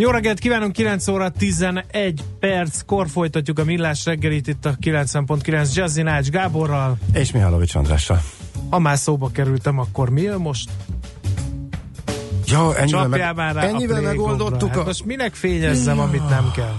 [0.00, 5.74] Jó reggelt kívánunk, 9 óra 11 perc, kor folytatjuk a millás reggelit itt a 90.9
[5.74, 6.98] Jazzy Nács Gáborral.
[7.12, 8.22] És Mihálovics Andrással.
[8.70, 10.70] Ha már szóba kerültem, akkor mi most?
[12.46, 14.84] Ja, ennyivel, meg, rá ennyivel a megoldottuk hát a...
[14.84, 16.76] Most minek fényezzem, amit nem kell?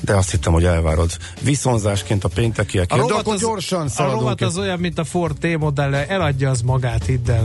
[0.00, 1.10] De azt hittem, hogy elvárod.
[1.40, 3.06] Viszonzásként a péntekiekért.
[3.06, 4.20] De akkor az, gyorsan a szaladunk.
[4.20, 7.44] rovat az olyan, mint a Ford T-modell, eladja az magát, hidd el.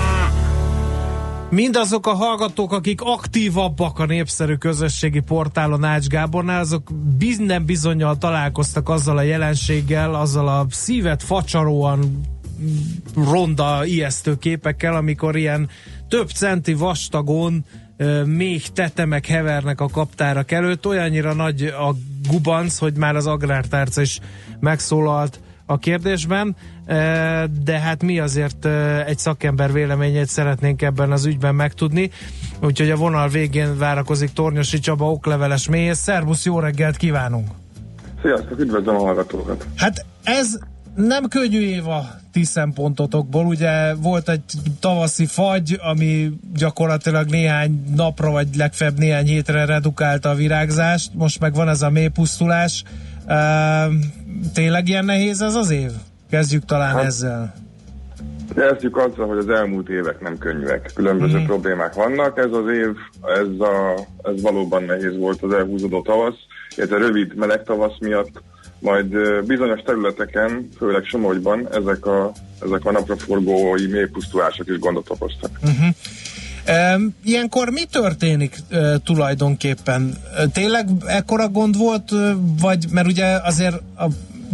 [1.51, 8.89] Mindazok a hallgatók, akik aktívabbak a népszerű közösségi portálon Ács Gábornál, azok minden bizonyal találkoztak
[8.89, 12.21] azzal a jelenséggel, azzal a szívet facsaróan
[13.15, 15.69] ronda, ijesztő képekkel, amikor ilyen
[16.07, 17.65] több centi vastagon
[18.25, 21.95] még tetemek hevernek a kaptárak előtt, olyannyira nagy a
[22.29, 24.19] gubanc, hogy már az agrártárca is
[24.59, 25.39] megszólalt
[25.71, 26.55] a kérdésben,
[26.87, 26.93] ö,
[27.63, 32.09] de hát mi azért ö, egy szakember véleményét szeretnénk ebben az ügyben megtudni,
[32.61, 35.97] úgyhogy a vonal végén várakozik Tornyosi Csaba okleveles mélyész.
[35.97, 37.47] Szervusz, jó reggelt kívánunk!
[38.21, 39.67] Sziasztok, üdvözlöm a hallgatókat!
[39.75, 40.59] Hát ez
[40.95, 43.45] nem könnyű év a ti szempontotokból.
[43.45, 44.43] Ugye volt egy
[44.79, 51.11] tavaszi fagy, ami gyakorlatilag néhány napra, vagy legfeljebb néhány hétre redukálta a virágzást.
[51.13, 52.83] Most meg van ez a mély pusztulás.
[53.27, 53.93] Uh,
[54.53, 55.91] tényleg ilyen nehéz ez az év?
[56.29, 57.53] Kezdjük talán Hát- ezzel.
[58.55, 60.91] Kezdjük azzal, hogy az elmúlt évek nem könnyűek.
[60.95, 61.41] Különböző Mhm.
[61.43, 61.45] mm.
[61.45, 62.37] problémák vannak.
[62.37, 62.89] Ez az év,
[63.39, 66.35] ez, a, ez valóban nehéz volt az elhúzódó tavasz,
[66.75, 68.41] illetve rövid meleg tavasz miatt,
[68.79, 72.31] majd bizonyos területeken, főleg Somogyban, ezek a,
[72.65, 75.59] ezek a napraforgói mélypusztulások is gondot okoztak.
[76.95, 80.17] Um, ilyenkor mi történik uh, tulajdonképpen?
[80.53, 82.09] Tényleg ekkora gond volt,
[82.61, 84.05] vagy mert ugye azért a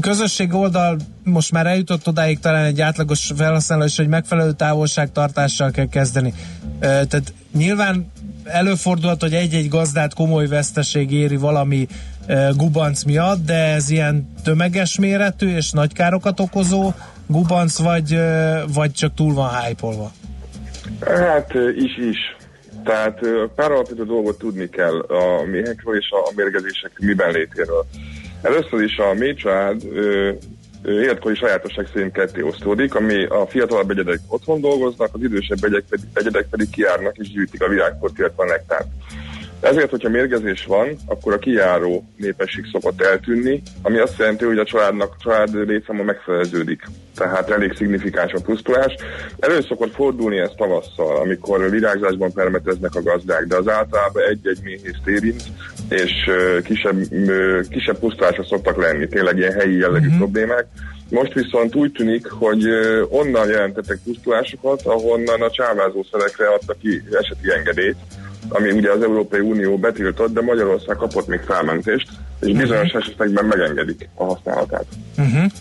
[0.02, 5.88] közösség oldal most már eljutott odáig talán egy átlagos felhasználó is, hogy megfelelő távolságtartással kell
[5.88, 6.34] kezdeni.
[6.80, 8.12] Tehát nyilván
[8.44, 11.88] előfordulhat, hogy egy-egy gazdát komoly veszteség éri valami
[12.56, 16.92] gubanc miatt, de ez ilyen tömeges méretű és nagy károkat okozó
[17.28, 18.20] gubanc, vagy,
[18.74, 20.12] vagy csak túl van hájpolva?
[21.02, 22.18] Hát ö, is is.
[22.84, 23.20] Tehát
[23.56, 27.86] pár alapvető dolgot tudni kell a méhekről és a mérgezések miben létéről.
[28.42, 30.32] Először is a méhcsalád ö,
[30.84, 35.86] ö, életkori sajátosság szerint ketté osztódik, ami a fiatalabb egyedek otthon dolgoznak, az idősebb egyedek
[35.90, 38.88] pedig, egyedek pedig kiárnak és gyűjtik a virágport, illetve a nektárt.
[39.60, 44.66] Ezért, hogyha mérgezés van, akkor a kijáró népesség szokott eltűnni, ami azt jelenti, hogy a
[44.66, 46.82] családnak család létszáma megfeleződik.
[47.16, 48.96] Tehát elég szignifikáns a pusztulás.
[49.40, 55.08] Elő szokott fordulni ez tavasszal, amikor virágzásban permeteznek a gazdák, de az általában egy-egy méhészt
[55.08, 55.44] érint,
[55.90, 56.12] és
[56.64, 56.96] kisebb,
[57.70, 60.18] kisebb pusztulások szoktak lenni, tényleg ilyen helyi jellegű uh-huh.
[60.18, 60.66] problémák.
[61.10, 62.66] Most viszont úgy tűnik, hogy
[63.10, 67.98] onnan jelentettek pusztulásokat, ahonnan a csávázószerekre adta ki eseti engedélyt,
[68.50, 72.08] ami ugye az Európai Unió betiltott, de Magyarország kapott még felmentést,
[72.40, 74.86] és bizonyos esetekben megengedik a használatát.
[75.18, 75.52] Uh-huh.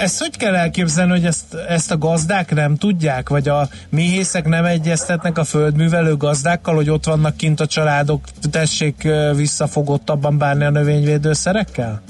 [0.00, 4.64] Ezt hogy kell elképzelni, hogy ezt, ezt a gazdák nem tudják, vagy a méhészek nem
[4.64, 10.70] egyeztetnek a földművelő gazdákkal, hogy ott vannak kint a családok, tessék ö, visszafogottabban bárni a
[10.70, 12.02] növényvédőszerekkel?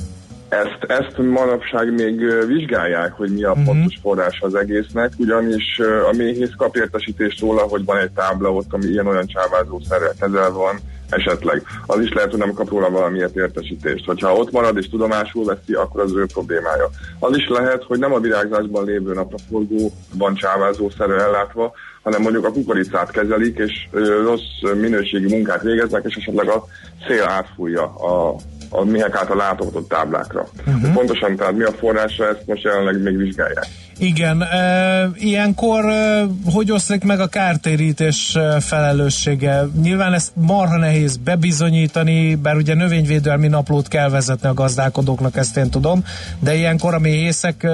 [0.53, 3.65] Ezt, ezt manapság még vizsgálják, hogy mi a uh-huh.
[3.65, 5.79] pontos forrás az egésznek, ugyanis
[6.11, 10.79] a méhész kap értesítést róla, hogy van egy tábla ott, ami ilyen-olyan csávázószerrel kezelve van,
[11.09, 11.63] esetleg.
[11.87, 14.05] Az is lehet, hogy nem kap róla valamiért értesítést.
[14.05, 16.91] Hogyha ott marad és tudomásul veszi, akkor az ő problémája.
[17.19, 21.73] Az is lehet, hogy nem a virágzásban lévő napraforgó van csávázószerrel ellátva,
[22.03, 23.89] hanem mondjuk a kukoricát kezelik, és
[24.25, 26.65] rossz minőségi munkát végeznek, és esetleg a
[27.07, 28.37] szél átfújja a
[28.73, 30.49] a méhek által látogatott táblákra.
[30.67, 30.93] Uh-huh.
[30.93, 33.67] Pontosan tehát mi a forrása, ezt most jelenleg még vizsgálják.
[33.99, 39.63] Igen, e, ilyenkor e, hogy oszlik meg a kártérítés felelőssége?
[39.83, 45.71] Nyilván ezt marha nehéz bebizonyítani, bár ugye növényvédelmi naplót kell vezetni a gazdálkodóknak, ezt én
[45.71, 46.05] tudom,
[46.39, 47.71] de ilyenkor a méhészek e,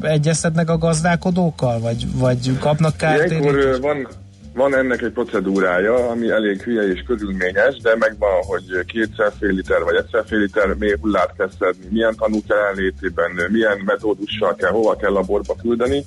[0.00, 3.54] egyeztetnek a gazdálkodókkal, vagy, vagy kapnak kártérítést?
[3.54, 4.08] Ilyenkor van,
[4.56, 9.82] van ennek egy procedúrája, ami elég hülye és körülményes, de megvan, hogy kétszer fél liter
[9.82, 15.12] vagy egyszer fél liter méhullát kell szedni, milyen tanúk jelenlétében, milyen metódussal kell, hova kell
[15.12, 16.04] laborba küldeni,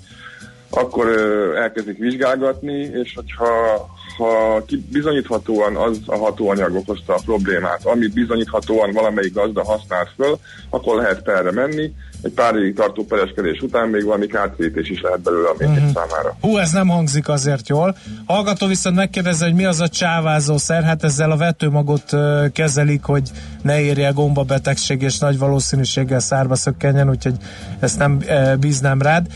[0.70, 1.08] akkor
[1.56, 3.88] elkezdik vizsgálgatni, és hogyha
[4.18, 10.38] ha bizonyíthatóan az a hatóanyag okozta a problémát, amit bizonyíthatóan valamelyik gazda használt föl,
[10.70, 15.22] akkor lehet perre menni, egy pár évig tartó pereskedés után még valami kártérítés is lehet
[15.22, 15.92] belőle a uh-huh.
[15.94, 16.38] számára.
[16.42, 17.96] Hú, ez nem hangzik azért jól.
[18.26, 22.16] Hallgató viszont megkérdezi, hogy mi az a csávázó szer, hát ezzel a vetőmagot
[22.54, 23.30] kezelik, hogy
[23.62, 27.36] ne érje a gombabetegség és nagy valószínűséggel szárba szökkenjen, úgyhogy
[27.80, 28.20] ezt nem
[28.60, 29.28] bíznám rád.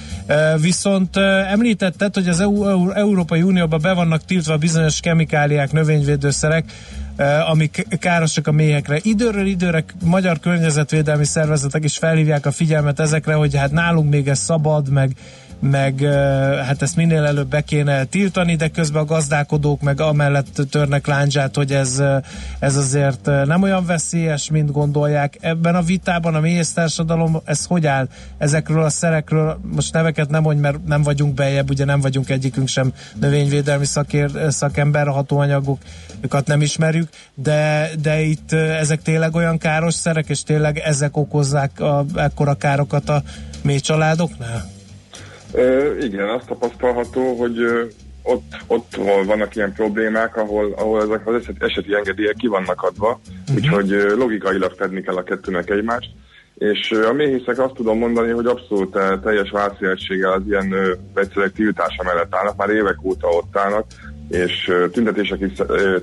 [0.62, 1.18] Viszont
[1.52, 6.66] említetted, hogy az EU, Európai Unióban be vannak tiltva bizonyos kemikáliák, növényvédőszerek,
[7.50, 9.00] amik károsak a méhekre.
[9.02, 14.40] Időről időre magyar környezetvédelmi szervezetek is felhívják a figyelmet ezekre, hogy hát nálunk még ez
[14.40, 15.12] szabad, meg
[15.64, 16.00] meg
[16.66, 21.56] hát ezt minél előbb be kéne tiltani, de közben a gazdálkodók meg amellett törnek láncsát,
[21.56, 22.04] hogy ez,
[22.60, 25.38] ez azért nem olyan veszélyes, mint gondolják.
[25.42, 28.08] Ebben a vitában a méhésztársadalom, ez hogy áll
[28.38, 29.60] ezekről a szerekről?
[29.76, 34.32] Most neveket nem mondj, mert nem vagyunk bejebb, ugye nem vagyunk egyikünk sem növényvédelmi szakér,
[34.50, 40.78] szakember, a hatóanyagokat nem ismerjük, de, de itt ezek tényleg olyan káros szerek, és tényleg
[40.78, 43.24] ezek okozzák a, ekkora károkat a
[43.62, 44.73] mély családoknál?
[46.00, 47.58] Igen, azt tapasztalható, hogy
[48.24, 52.82] ott, ott hol vannak ilyen problémák, ahol, ahol ezek az eset, eseti engedélyek ki vannak
[52.82, 53.56] adva, uh-huh.
[53.56, 56.10] úgyhogy logikailag fedni kell a kettőnek egymást.
[56.58, 60.76] És a méhészek azt tudom mondani, hogy abszolút teljes válszélességgel az ilyen
[61.14, 63.86] vegyszerek tiltása mellett állnak, már évek óta ott állnak,
[64.34, 65.52] és tüntetések is,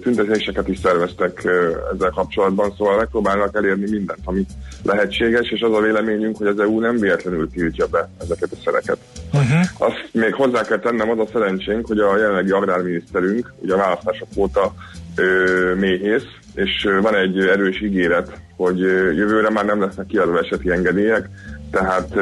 [0.03, 1.49] tüntetéseket is szerveztek
[1.95, 4.47] ezzel kapcsolatban, szóval megpróbálnak elérni mindent, ami
[4.83, 8.99] lehetséges, és az a véleményünk, hogy az EU nem véletlenül tiltja be ezeket a szereket.
[9.33, 9.89] Uh-huh.
[9.89, 14.29] Azt még hozzá kell tennem, az a szerencsénk, hogy a jelenlegi agrárminiszterünk, ugye a választások
[14.37, 14.75] óta
[15.17, 18.79] ö, méhész, és van egy erős ígéret, hogy
[19.17, 21.29] jövőre már nem lesznek kiadva eseti engedélyek,
[21.71, 22.15] tehát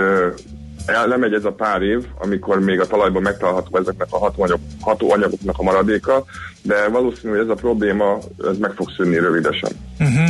[1.06, 5.62] lemegy ez a pár év, amikor még a talajban megtalálható ezeknek a hatóanyag, hatóanyagoknak a
[5.62, 6.25] maradéka,
[6.62, 8.19] de valószínű, hogy ez a probléma
[8.50, 9.70] ez meg fog szűnni rövidesen.
[10.00, 10.29] Uh-huh.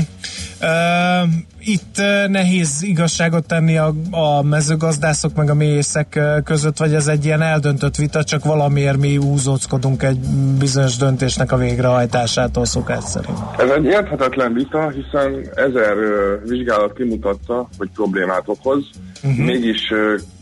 [0.62, 1.28] Uh,
[1.58, 7.24] itt uh, nehéz igazságot tenni a, a mezőgazdászok meg a méhészek között, vagy ez egy
[7.24, 10.18] ilyen eldöntött vita, csak valamiért mi úzóckodunk egy
[10.58, 13.38] bizonyos döntésnek a végrehajtásától szokás szerint.
[13.58, 18.84] Ez egy érthetetlen vita, hiszen ezer uh, vizsgálat kimutatta, hogy problémát okoz,
[19.22, 19.44] uh-huh.
[19.44, 19.92] mégis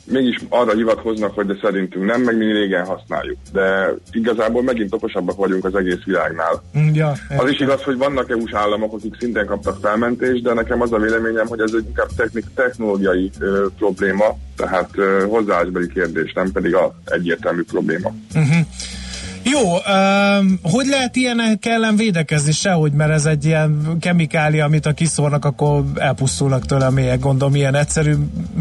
[0.06, 3.36] mégis arra hivatkoznak, hogy de szerintünk nem, meg mi régen használjuk.
[3.52, 6.62] De igazából megint okosabbak vagyunk az egész világnál.
[6.78, 10.80] Mm, ja, az is igaz, hogy vannak EU-s államok, akik szintén kaptak felmentést, de nekem
[10.80, 14.24] az a véleményem, hogy ez egy inkább technik, technológiai ö, probléma,
[14.56, 18.12] tehát ö, hozzáállásbeli kérdés, nem pedig a egyértelmű probléma.
[18.34, 18.66] Uh-huh.
[19.52, 22.52] Jó, um, hogy lehet ilyen ellen védekezni?
[22.52, 27.20] Sehogy, mert ez egy ilyen kemikália, amit a kiszórnak, akkor elpusztulnak tőle a mélyek.
[27.20, 28.14] Gondolom, ilyen egyszerű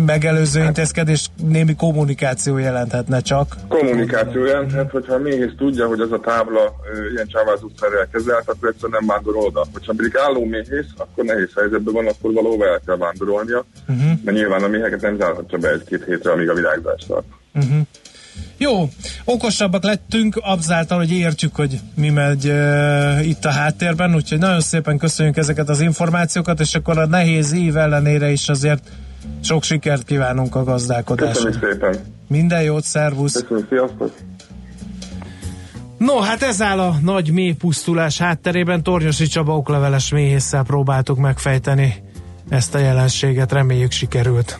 [0.05, 0.67] megelőző hát.
[0.67, 3.55] intézkedés némi kommunikáció jelenthetne csak.
[3.67, 6.75] Kommunikáció jelenthet, hogyha a méhész tudja, hogy az a tábla
[7.13, 9.65] ilyen csávázószerrel kezelt, akkor egyszerűen nem vándor oda.
[9.73, 14.11] Hogyha pedig álló méhész, akkor nehéz helyzetben van, akkor valahova el kell vándorolnia, uh-huh.
[14.23, 17.25] mert nyilván a méheket nem zárhatja be egy-két hétre, amíg a virágzás tart.
[17.53, 17.81] Uh-huh.
[18.57, 18.89] Jó,
[19.23, 24.97] okosabbak lettünk, abzáltal, hogy értjük, hogy mi megy uh, itt a háttérben, úgyhogy nagyon szépen
[24.97, 28.91] köszönjük ezeket az információkat, és akkor a nehéz év ellenére is azért
[29.43, 31.43] sok sikert kívánunk a gazdálkodásra.
[31.43, 31.99] Köszönjük szépen.
[32.27, 33.33] Minden jót, szervusz.
[33.33, 34.11] Köszönjük, sziasztok.
[35.97, 38.83] No, hát ez áll a nagy mély pusztulás hátterében.
[38.83, 42.03] Tornyosi Csaba okleveles méhésszel próbáltuk megfejteni
[42.49, 43.51] ezt a jelenséget.
[43.51, 44.59] Reméljük sikerült.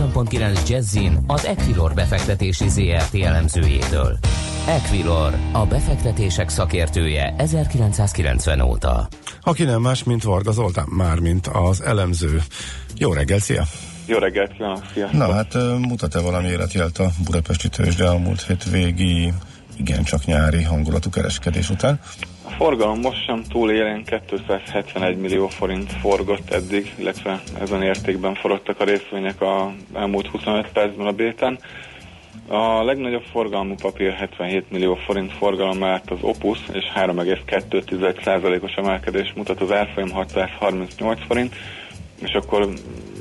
[0.00, 4.18] 90.9 Jazzin az Equilor befektetési ZRT elemzőjétől.
[4.68, 9.08] Equilor, a befektetések szakértője 1990 óta.
[9.42, 12.42] Aki nem más, mint Varga Zoltán, mármint az elemző.
[12.96, 13.64] Jó reggel, szia!
[14.06, 15.18] Jó reggelt kívánok, sziasztok!
[15.18, 19.32] Na hát mutat-e valami életjelt a budapesti tőzsde a múlt hét végi,
[19.76, 22.00] igencsak nyári hangulatú kereskedés után?
[22.60, 28.84] Forgalom most sem túl élen 271 millió forint forgott eddig, illetve ezen értékben forogtak a
[28.84, 31.58] részvények a elmúlt 25 percben a béten.
[32.48, 39.60] A legnagyobb forgalmú papír 77 millió forint forgalom mellett az Opus és 3,2%-os emelkedés mutat
[39.60, 41.54] az árfolyam 638 forint,
[42.22, 42.68] és akkor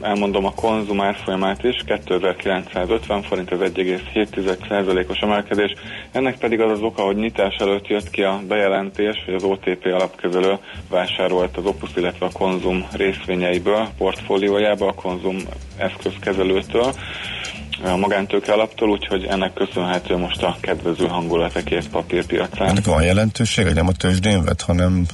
[0.02, 5.74] elmondom a konzum árfolyamát is, 2950 forint, az 1,7%-os emelkedés.
[6.12, 9.86] Ennek pedig az az oka, hogy nyitás előtt jött ki a bejelentés, hogy az OTP
[9.86, 10.58] alapkezelő
[10.90, 15.38] vásárolt az Opus, illetve a konzum részvényeiből, portfóliójába, a konzum
[15.78, 16.94] eszközkezelőtől
[17.84, 22.68] a magántőke alaptól, úgyhogy ennek köszönhető most a kedvező hangulat a két papírpiacán.
[22.68, 25.06] Ennek van jelentőség, hogy nem a tőzsdén vett, hanem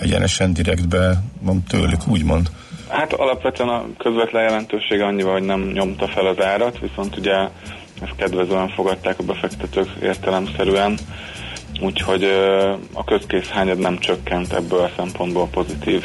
[0.00, 2.50] egyenesen direktbe van tőlük, úgymond.
[2.88, 7.34] Hát alapvetően a közvetlen jelentősége annyival, hogy nem nyomta fel az árat, viszont ugye
[8.02, 10.98] ezt kedvezően fogadták a befektetők értelemszerűen.
[11.80, 12.24] úgyhogy
[12.92, 16.04] a közkész hányad nem csökkent ebből a szempontból pozitív.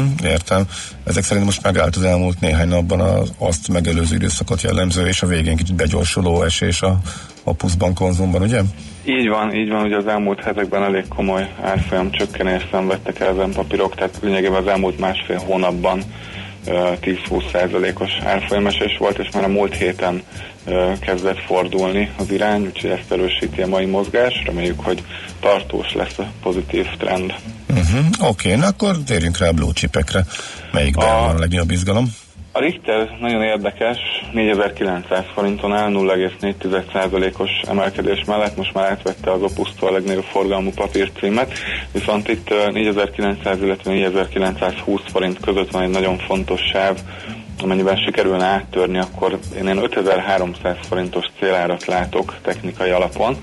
[0.00, 0.62] Uh-huh, értem.
[1.04, 5.26] Ezek szerint most megállt az elmúlt néhány napban az azt megelőző időszakot jellemző, és a
[5.26, 6.98] végén kicsit begyorsuló esés a,
[7.42, 8.60] a pluszban konzumban, ugye?
[9.04, 13.52] Így van, így van, ugye az elmúlt hetekben elég komoly árfolyam csökkenést szenvedtek el ezen
[13.52, 16.02] papírok, tehát lényegében az elmúlt másfél hónapban
[16.66, 20.22] 10-20 százalékos árfolyamesés volt, és már a múlt héten
[21.00, 24.42] kezdett fordulni az irány, úgyhogy ezt erősíti a mai mozgás.
[24.46, 25.02] Reméljük, hogy
[25.40, 27.34] tartós lesz a pozitív trend.
[27.70, 28.28] Uh-huh.
[28.28, 30.24] Oké, okay, na akkor térjünk rá a blue chipekre.
[30.72, 31.20] Melyikben a...
[31.20, 32.14] van a legnagyobb izgalom?
[32.52, 33.98] A Richter nagyon érdekes,
[34.32, 41.52] 4900 forinton áll, 0,4%-os emelkedés mellett, most már átvette az opus a legnagyobb forgalmú papírcímet,
[41.92, 46.98] viszont itt 4900, illetve 4920 forint között van egy nagyon fontos sáv,
[47.62, 53.36] amennyiben sikerülne áttörni, akkor én, én 5300 forintos célárat látok technikai alapon.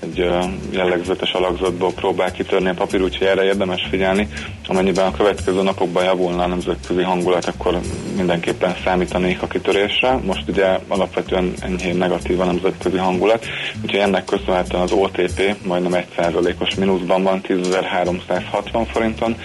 [0.00, 0.28] Egy
[0.70, 4.28] jellegzetes alakzatból próbál kitörni a papír, úgyhogy erre érdemes figyelni.
[4.66, 7.80] Amennyiben a következő napokban javulna a nemzetközi hangulat, akkor
[8.16, 10.18] mindenképpen számítanék a kitörésre.
[10.24, 13.46] Most ugye alapvetően enyhén negatív a nemzetközi hangulat,
[13.82, 19.36] úgyhogy ennek köszönhetően az OTP majdnem 1%-os mínuszban van 10.360 forinton,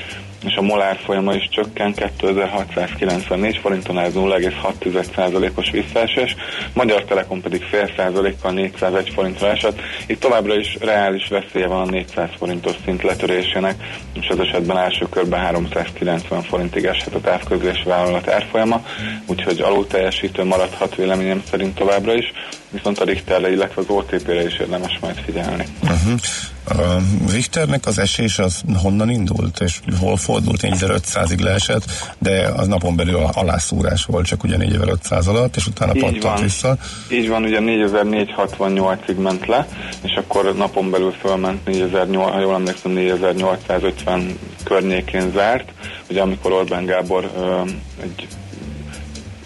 [0.46, 6.36] és a molár folyama is csökken 2694 forinton, ez 0,6%-os visszaesés,
[6.74, 9.80] Magyar Telekom pedig fél százalékkal 401 forintra esett.
[10.06, 13.76] Itt továbbra is reális veszélye van a 400 forintos szint letörésének,
[14.14, 18.86] és az esetben első körben 390 forintig eshet a távközlési vállalat árfolyama,
[19.26, 22.32] úgyhogy alul teljesítő maradhat véleményem szerint továbbra is,
[22.72, 25.66] viszont a Richterre, illetve az OTP-re is érdemes majd figyelni.
[25.84, 26.20] Uh-huh.
[26.66, 27.02] A
[27.32, 31.84] Richternek az esés az honnan indult, és hol fordult 4500-ig leesett,
[32.18, 36.78] de az napon belül alászúrás volt, csak ugye 4500 alatt, és utána pattant vissza.
[37.12, 39.68] Így van, ugye 4468-ig ment le,
[40.02, 45.70] és akkor napon belül fölment 48, ha jól emlékszem, 4850 környékén zárt,
[46.10, 47.62] ugye amikor Orbán Gábor ö,
[48.04, 48.28] egy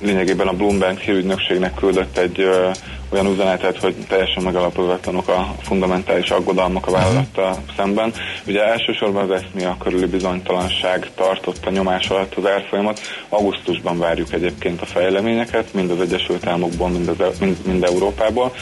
[0.05, 2.69] lényegében a Bloomberg hírügynökségnek küldött egy ö,
[3.09, 7.65] olyan üzenetet, hogy teljesen megalapozatlanok a fundamentális aggodalmak a vállalattal uh-huh.
[7.77, 8.13] szemben.
[8.47, 12.99] Ugye elsősorban az eszmia körüli bizonytalanság tartott a nyomás alatt az árfolyamat.
[13.29, 18.53] Augusztusban várjuk egyébként a fejleményeket, mind az Egyesült Államokból, mind, az, e- mind, mind Európából.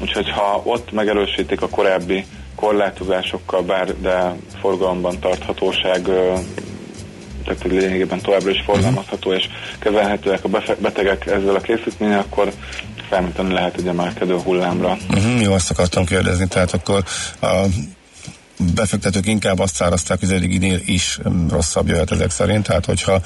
[0.00, 2.24] Úgyhogy ha ott megerősítik a korábbi
[2.56, 6.08] korlátozásokkal, bár de forgalomban tarthatóság
[7.44, 9.48] tehát lényegében továbbra is forgalmazható és
[9.78, 10.48] kezelhetőek a
[10.78, 12.52] betegek ezzel a készítménye, akkor
[13.10, 14.96] számítani lehet egy emelkedő hullámra.
[15.10, 17.04] Uh-huh, jó, azt akartam kérdezni, tehát akkor
[17.40, 17.64] a
[18.74, 21.18] befektetők inkább azt szárazták, hogy az eddiginél is
[21.50, 23.20] rosszabb jöhet ezek szerint, tehát hogyha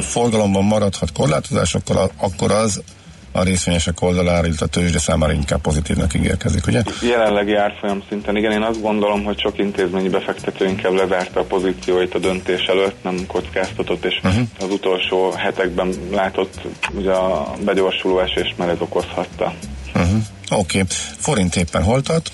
[0.00, 2.82] forgalomban maradhat korlátozásokkal, akkor az
[3.32, 6.82] a részvényesek oldalára, illetve a tőzsde számára inkább pozitívnak ígérkezik, ugye?
[7.02, 12.14] Jelenlegi árfolyam szinten, igen, én azt gondolom, hogy sok intézményi befektető inkább lezárta a pozícióit
[12.14, 14.42] a döntés előtt, nem kockáztatott, és uh-huh.
[14.60, 16.60] az utolsó hetekben látott
[16.94, 19.54] ugye a begyorsuló esést, mert ez okozhatta.
[19.98, 20.22] Uh-huh.
[20.50, 20.84] Oké, okay.
[21.18, 22.30] forint éppen hol tart?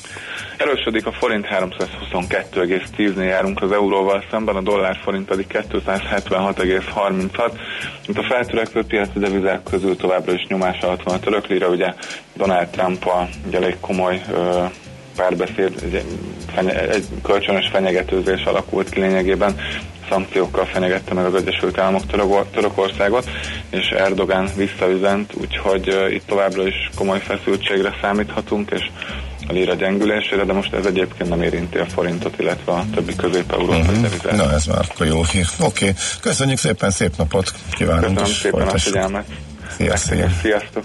[0.57, 7.53] Erősödik a forint 322,10-nél járunk az euróval szemben, a dollár forint pedig 276,36.
[8.07, 11.95] Itt a feltörekvő piaci devizák közül továbbra is nyomás alatt van a török lira, ugye
[12.37, 14.65] Donald trump a elég komoly ö,
[15.17, 16.05] párbeszéd, egy,
[16.55, 19.57] fenye, egy kölcsönös fenyegetőzés alakult ki lényegében,
[20.09, 23.31] szankciókkal fenyegette meg az Egyesült Államok Török, Törökországot,
[23.71, 28.91] és Erdogan visszaüzent, úgyhogy uh, itt továbbra is komoly feszültségre számíthatunk, és
[29.49, 33.81] a lira gyengülésére, de most ez egyébként nem érinti a forintot, illetve a többi közép-európai
[33.81, 34.01] uh-huh.
[34.01, 34.37] devizát.
[34.37, 35.47] Na ez már akkor jó hír.
[35.61, 36.03] Oké, okay.
[36.21, 38.19] köszönjük szépen, szép napot kívánunk.
[38.19, 38.95] Köszönöm szépen folytassuk.
[38.95, 39.27] a figyelmet.
[39.77, 40.31] Sziasztok.
[40.43, 40.85] Sziasztok.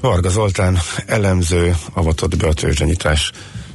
[0.00, 3.30] Varga Zoltán, elemző, avatott be a tőzsdenyítás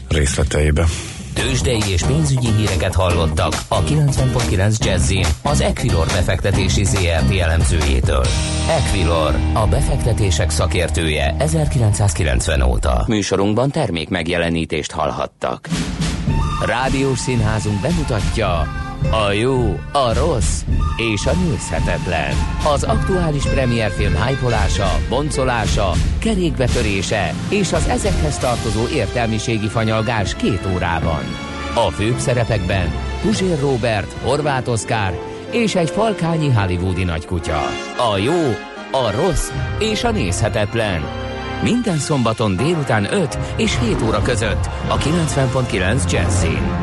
[0.10, 0.86] részleteibe.
[1.34, 8.26] Tőzsdei és pénzügyi híreket hallottak a 90.9 Jazzin az Equilor befektetési ZRT elemzőjétől.
[8.70, 13.04] Equilor, a befektetések szakértője 1990 óta.
[13.08, 15.68] Műsorunkban termék megjelenítést hallhattak.
[16.66, 20.62] Rádiós színházunk bemutatja a jó, a rossz
[20.98, 22.34] és a nézhetetlen.
[22.74, 31.24] Az aktuális premierfilm hypolása, boncolása, kerékbetörése és az ezekhez tartozó értelmiségi fanyalgás két órában.
[31.76, 35.14] A főbb szerepekben Puzsér Robert, Horváth Oszkár
[35.52, 37.62] és egy falkányi hollywoodi nagykutya.
[38.14, 38.42] A jó,
[38.92, 41.02] a rossz és a nézhetetlen.
[41.64, 46.83] Minden szombaton délután 5 és 7 óra között a 90.9 Jazzin.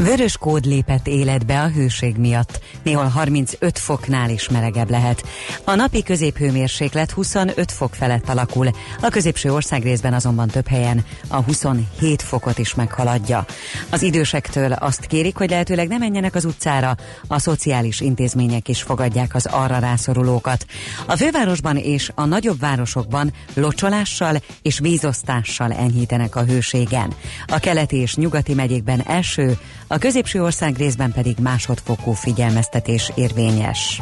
[0.00, 2.60] Vörös kód lépett életbe a hőség miatt.
[2.82, 5.24] Néhol 35 foknál is melegebb lehet.
[5.64, 12.22] A napi középhőmérséklet 25 fok felett alakul, a középső országrészben azonban több helyen a 27
[12.22, 13.44] fokot is meghaladja.
[13.90, 19.34] Az idősektől azt kérik, hogy lehetőleg ne menjenek az utcára, a szociális intézmények is fogadják
[19.34, 20.66] az arra rászorulókat.
[21.06, 27.12] A fővárosban és a nagyobb városokban locsolással és vízosztással enyhítenek a hőségen.
[27.46, 34.00] A keleti és nyugati megyékben első, a középső ország részben pedig másodfokú figyelmeztetés érvényes.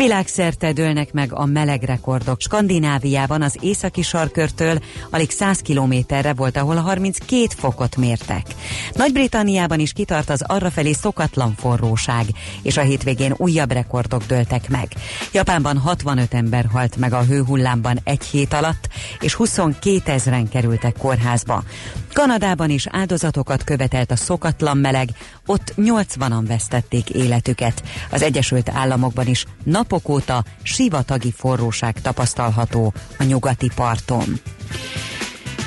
[0.00, 2.40] Világszerte dőlnek meg a meleg rekordok.
[2.40, 4.78] Skandináviában az északi sarkörtől
[5.10, 8.42] alig 100 kilométerre volt, ahol 32 fokot mértek.
[8.92, 12.24] Nagy-Britanniában is kitart az arrafelé szokatlan forróság,
[12.62, 14.88] és a hétvégén újabb rekordok dőltek meg.
[15.32, 18.88] Japánban 65 ember halt meg a hőhullámban egy hét alatt,
[19.20, 21.62] és 22 ezeren kerültek kórházba.
[22.12, 25.08] Kanadában is áldozatokat követelt a szokatlan meleg,
[25.46, 27.82] ott 80-an vesztették életüket.
[28.10, 34.40] Az Egyesült Államokban is napok óta sivatagi forróság tapasztalható a nyugati parton.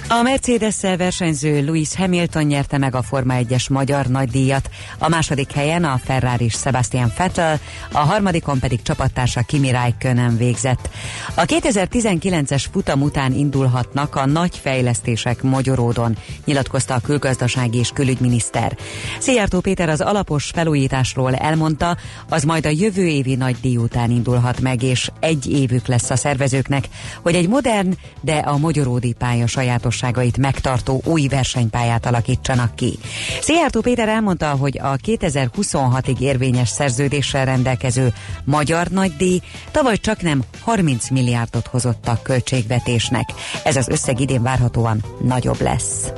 [0.08, 5.84] A Mercedes-szel versenyző Lewis Hamilton nyerte meg a Forma 1-es magyar nagydíjat, a második helyen
[5.84, 7.60] a ferrari Sebastian Vettel,
[7.92, 10.90] a harmadikon pedig csapattársa Kimi Räikkönen végzett.
[11.36, 18.78] A 2019-es futam után indulhatnak a nagy fejlesztések Magyaródon, nyilatkozta a külgazdasági és külügyminiszter.
[19.20, 21.98] Szijjártó Péter az alapos felújításról elmondta,
[22.30, 26.88] az majd a jövő évi nagydíj után indulhat meg, és egy évük lesz a szervezőknek,
[27.22, 33.00] hogy egy modern, de a magyaródi pálya sajátos tulajdonságait megtartó új versenypályát alakítsanak ki.
[33.42, 41.10] Szijjártó Péter elmondta, hogy a 2026-ig érvényes szerződéssel rendelkező magyar nagydíj tavaly csak nem 30
[41.10, 43.30] milliárdot hozott a költségvetésnek.
[43.64, 46.12] Ez az összeg idén várhatóan nagyobb lesz.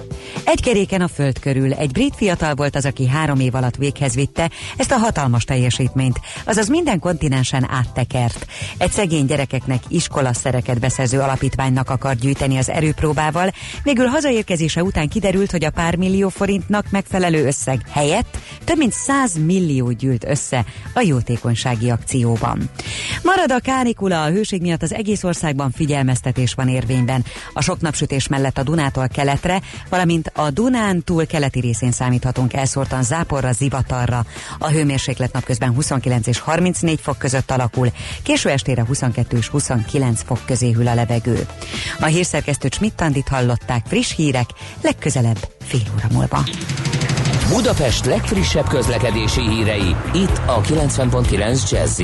[0.43, 4.15] Egy keréken a föld körül egy brit fiatal volt az, aki három év alatt véghez
[4.15, 8.45] vitte ezt a hatalmas teljesítményt, azaz minden kontinensen áttekert.
[8.77, 13.53] Egy szegény gyerekeknek iskolaszereket beszerző alapítványnak akar gyűjteni az erőpróbával,
[13.83, 19.37] végül hazaérkezése után kiderült, hogy a pár millió forintnak megfelelő összeg helyett több mint 100
[19.45, 22.69] millió gyűlt össze a jótékonysági akcióban.
[23.25, 27.25] Marad a kánikula, a hőség miatt az egész országban figyelmeztetés van érvényben.
[27.53, 33.03] A sok napsütés mellett a Dunától keletre, valamint a Dunán túl keleti részén számíthatunk elszórtan
[33.03, 34.25] záporra, zivatarra.
[34.59, 37.91] A hőmérséklet napközben 29 és 34 fok között alakul,
[38.23, 41.47] késő estére 22 és 29 fok közé hűl a levegő.
[41.99, 44.49] A hírszerkesztő Csmittandit hallották friss hírek,
[44.81, 46.43] legközelebb fél óra múlva.
[47.49, 52.01] Budapest legfrissebb közlekedési hírei, itt a 90.9 jazz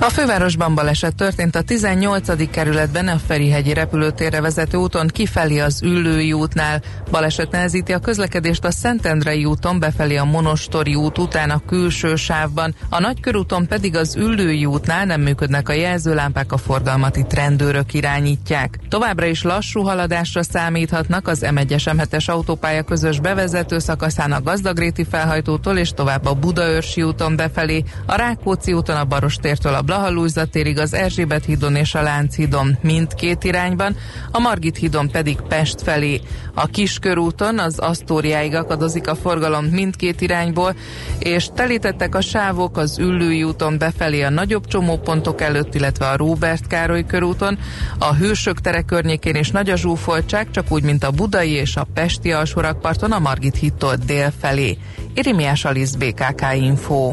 [0.00, 2.50] a fővárosban baleset történt a 18.
[2.50, 6.82] kerületben a Ferihegyi repülőtérre vezető úton kifelé az Üllői útnál.
[7.10, 12.74] Baleset nehezíti a közlekedést a Szentendrei úton befelé a Monostori út után a külső sávban.
[12.88, 18.78] A Nagykörúton pedig az Üllői útnál nem működnek a jelzőlámpák, a forgalmat itt rendőrök irányítják.
[18.88, 25.76] Továbbra is lassú haladásra számíthatnak az M1-es M7-es autópálya közös bevezető szakaszán a Gazdagréti felhajtótól
[25.76, 30.94] és tovább a Budaörsi úton befelé, a Rákóczi úton a Barostértől a Blahalújza térig az
[30.94, 33.96] Erzsébet hídon és a Lánchídon mindkét irányban,
[34.30, 36.20] a Margit hídon pedig Pest felé.
[36.54, 40.74] A Kiskörúton az Asztóriáig akadozik a forgalom mindkét irányból,
[41.18, 46.66] és telítettek a sávok az Üllői úton befelé a nagyobb csomópontok előtt, illetve a Róbert
[46.66, 47.58] Károly körúton,
[47.98, 51.86] a Hősök tere környékén is nagy a zsúfoltság, csak úgy, mint a Budai és a
[51.94, 54.78] Pesti alsórakparton a Margit hídtól dél felé.
[55.14, 57.12] Irimiás Alisz BKK Info.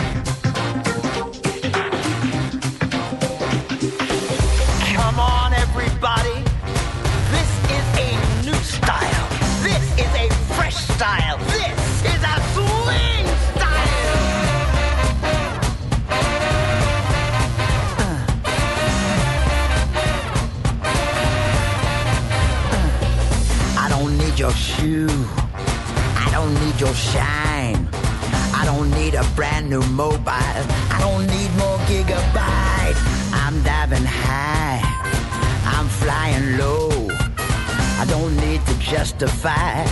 [39.41, 39.83] Justify.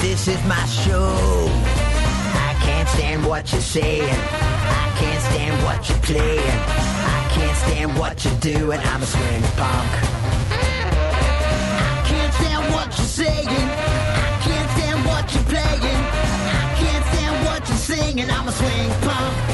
[0.00, 1.48] This is my show.
[2.48, 4.08] I can't stand what you're saying.
[4.08, 6.40] I can't stand what you're playing.
[6.40, 8.80] I can't stand what you're doing.
[8.80, 9.90] I'm a swing punk.
[11.80, 13.48] I can't stand what you're saying.
[13.48, 16.00] I can't stand what you're playing.
[16.60, 18.30] I can't stand what you're singing.
[18.30, 19.53] I'm a swing punk.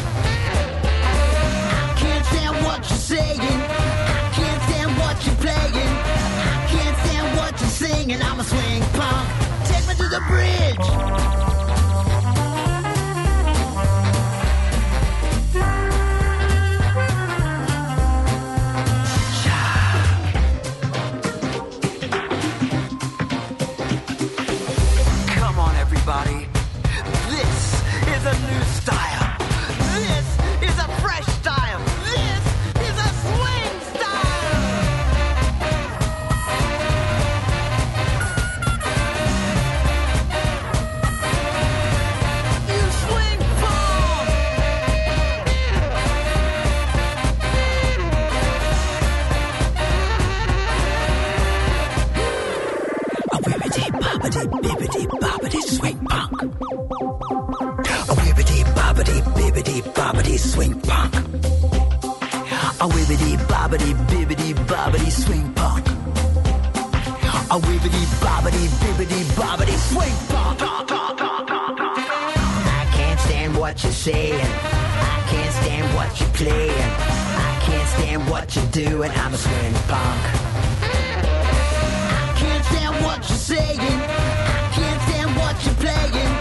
[2.31, 3.39] Stand what you're saying.
[3.39, 5.93] I can't stand what you're playing.
[6.55, 8.21] I can't stand what you're singing.
[8.21, 9.27] I'm a swing punk.
[9.67, 11.60] Take me to the bridge.
[72.73, 74.33] I can't stand what you're saying.
[74.33, 76.91] I can't stand what you're playing.
[77.49, 79.11] I can't stand what you're doing.
[79.11, 80.21] I'm a swing punk.
[82.19, 83.79] I can't stand what you're saying.
[83.79, 86.31] I can't stand what you're playing.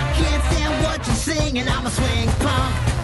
[0.00, 1.68] I can't stand what you're singing.
[1.68, 2.97] I'm a swing punk.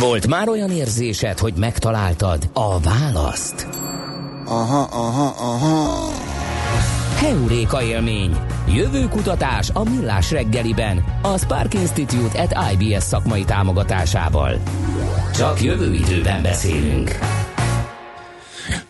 [0.00, 3.68] Volt már olyan érzésed, hogy megtaláltad a választ?
[4.44, 6.12] Aha, aha, aha.
[7.16, 8.36] Heuréka élmény.
[8.68, 14.58] Jövő kutatás a Millás reggeliben, a Spark Institute at IBS szakmai támogatásával.
[15.34, 17.18] Csak jövő időben beszélünk.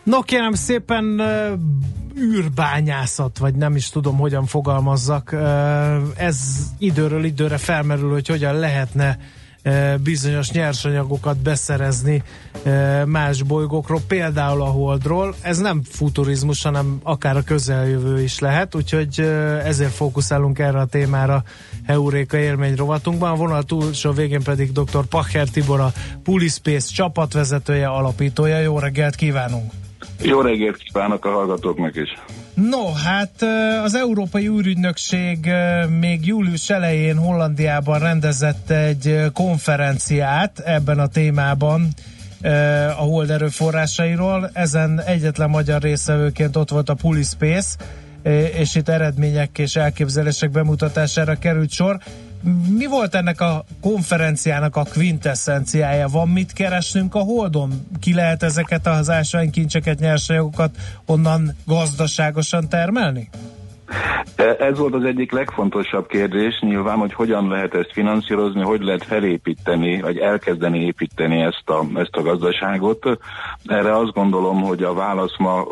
[0.03, 1.21] No kérem szépen
[2.17, 5.35] űrbányászat, vagy nem is tudom, hogyan fogalmazzak.
[6.15, 6.37] Ez
[6.77, 9.17] időről időre felmerül, hogy hogyan lehetne
[10.03, 12.23] bizonyos nyersanyagokat beszerezni
[12.63, 15.35] ö, más bolygókról, például a Holdról.
[15.41, 20.85] Ez nem futurizmus, hanem akár a közeljövő is lehet, úgyhogy ö, ezért fókuszálunk erre a
[20.85, 21.43] témára
[21.85, 23.31] Heuréka élmény rovatunkban.
[23.31, 25.05] A vonal túlsó végén pedig dr.
[25.09, 25.93] Pacher Tibor, a
[26.23, 28.59] Pulispace csapatvezetője, alapítója.
[28.59, 29.80] Jó reggelt kívánunk!
[30.21, 32.09] Jó reggelt kívánok a hallgatóknak is.
[32.53, 33.45] No, hát
[33.83, 35.51] az Európai űrügynökség
[35.99, 41.87] még július elején Hollandiában rendezett egy konferenciát ebben a témában
[42.97, 44.49] a hold erőforrásairól.
[44.53, 47.77] Ezen egyetlen magyar részvevőként ott volt a Pulispace,
[48.57, 51.97] és itt eredmények és elképzelések bemutatására került sor.
[52.77, 56.07] Mi volt ennek a konferenciának a quintessenciája?
[56.07, 57.71] Van mit keresnünk a Holdon?
[57.99, 60.75] Ki lehet ezeket az ásványkincseket, nyersanyagokat
[61.05, 63.29] onnan gazdaságosan termelni?
[64.35, 69.03] E- Ez volt az egyik legfontosabb kérdés, nyilván, hogy hogyan lehet ezt finanszírozni, hogy lehet
[69.03, 73.05] felépíteni, vagy elkezdeni építeni ezt a, ezt a gazdaságot.
[73.65, 75.63] Erre azt gondolom, hogy a válasz ma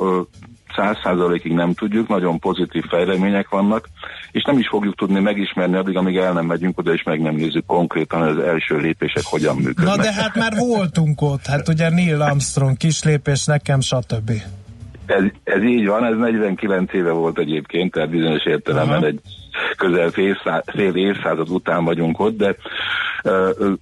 [0.75, 3.89] száz százalékig nem tudjuk, nagyon pozitív fejlemények vannak,
[4.31, 7.35] és nem is fogjuk tudni megismerni addig, amíg el nem megyünk oda, és meg nem
[7.35, 9.95] nézzük konkrétan, az első lépések hogyan működnek.
[9.95, 14.31] Na de hát már voltunk ott, hát ugye Neil Armstrong, kislépés nekem, stb.
[15.05, 19.05] Ez, ez így van, ez 49 éve volt egyébként, tehát bizonyos értelemben Aha.
[19.05, 19.21] egy
[19.77, 22.55] közel fél, fél évszázad után vagyunk ott, de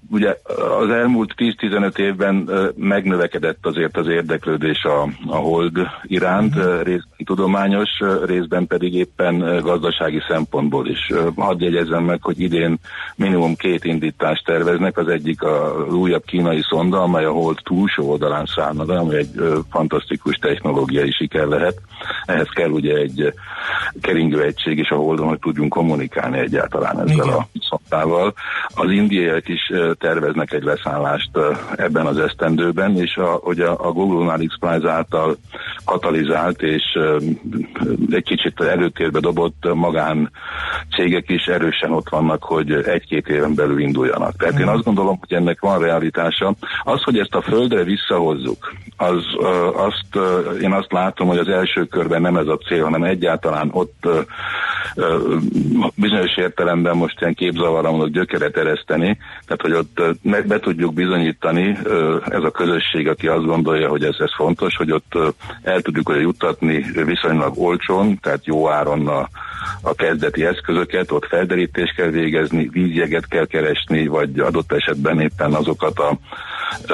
[0.10, 0.36] ugye
[0.80, 7.90] az elmúlt 10-15 évben megnövekedett azért az érdeklődés a, a hold iránt, uh, részben tudományos,
[8.26, 11.12] részben pedig éppen gazdasági szempontból is.
[11.36, 12.78] Hadd jegyezzem meg, hogy idén
[13.16, 18.10] minimum két indítást terveznek, az egyik a- az újabb kínai szonda, amely a hold túlsó
[18.10, 19.30] oldalán szállna, de ami egy
[19.70, 21.82] fantasztikus technológiai siker lehet.
[22.26, 23.32] Ehhez kell ugye egy uh,
[24.02, 27.28] keringő egység és a holdon, hogy tudjunk kommunikálni egyáltalán ezzel Igen.
[27.28, 28.34] a szondával.
[28.76, 31.30] Az indiai indiaiak is terveznek egy leszállást
[31.76, 35.38] ebben az esztendőben, és a, hogy a, a Google X-Prize által
[35.86, 36.84] katalizált és
[38.12, 40.32] egy kicsit előtérbe dobott magán
[40.96, 44.36] cégek is erősen ott vannak, hogy egy-két éven belül induljanak.
[44.36, 46.54] Tehát én azt gondolom, hogy ennek van realitása.
[46.84, 49.24] Az, hogy ezt a földre visszahozzuk, az,
[49.74, 50.26] azt,
[50.62, 54.08] én azt látom, hogy az első körben nem ez a cél, hanem egyáltalán ott
[55.96, 61.78] bizonyos értelemben most ilyen képzavarra mondok gyökeret ereszteni, tehát hogy ott meg be tudjuk bizonyítani
[62.26, 65.18] ez a közösség, aki azt gondolja, hogy ez, ez fontos, hogy ott
[65.64, 69.30] el tudjuk hogy juttatni viszonylag olcsón, tehát jó áron a,
[69.82, 76.00] a kezdeti eszközöket, ott felderítést kell végezni, vízjeget kell keresni, vagy adott esetben éppen azokat
[76.00, 76.18] a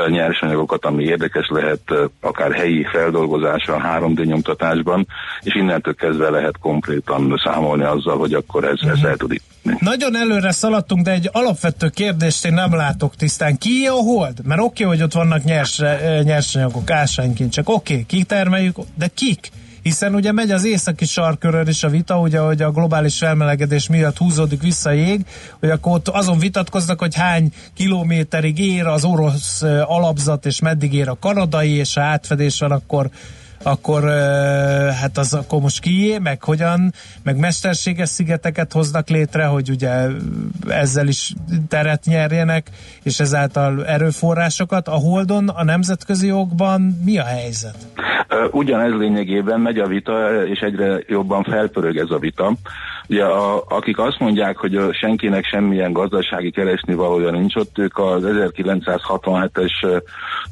[0.09, 5.07] nyersanyagokat, ami érdekes lehet akár helyi feldolgozása 3D nyomtatásban,
[5.41, 9.41] és innentől kezdve lehet konkrétan számolni azzal, hogy akkor ez, ez el tud
[9.79, 13.57] Nagyon előre szaladtunk, de egy alapvető kérdést én nem látok tisztán.
[13.57, 14.45] Ki a hold?
[14.45, 15.81] Mert oké, okay, hogy ott vannak nyers,
[16.23, 19.51] nyersanyagok, ásványkincsek, oké, okay, kitermeljük, de kik?
[19.83, 24.17] hiszen ugye megy az északi sarkörön is a vita, ugye, hogy a globális felmelegedés miatt
[24.17, 25.25] húzódik vissza a jég,
[25.59, 31.09] hogy akkor ott azon vitatkoznak, hogy hány kilométerig ér az orosz alapzat, és meddig ér
[31.09, 33.09] a kanadai, és ha átfedés van, akkor
[33.63, 34.03] akkor
[35.01, 40.07] hát az akkor most kié, meg hogyan, meg mesterséges szigeteket hoznak létre, hogy ugye
[40.67, 41.33] ezzel is
[41.67, 42.69] teret nyerjenek,
[43.03, 44.87] és ezáltal erőforrásokat.
[44.87, 47.77] A Holdon, a nemzetközi jogban mi a helyzet?
[48.51, 52.53] Ugyanez lényegében megy a vita, és egyre jobban felpörög ez a vita.
[53.09, 58.23] Ugye a, akik azt mondják, hogy senkinek semmilyen gazdasági keresni valója nincs ott, ők az
[58.25, 60.01] 1967-es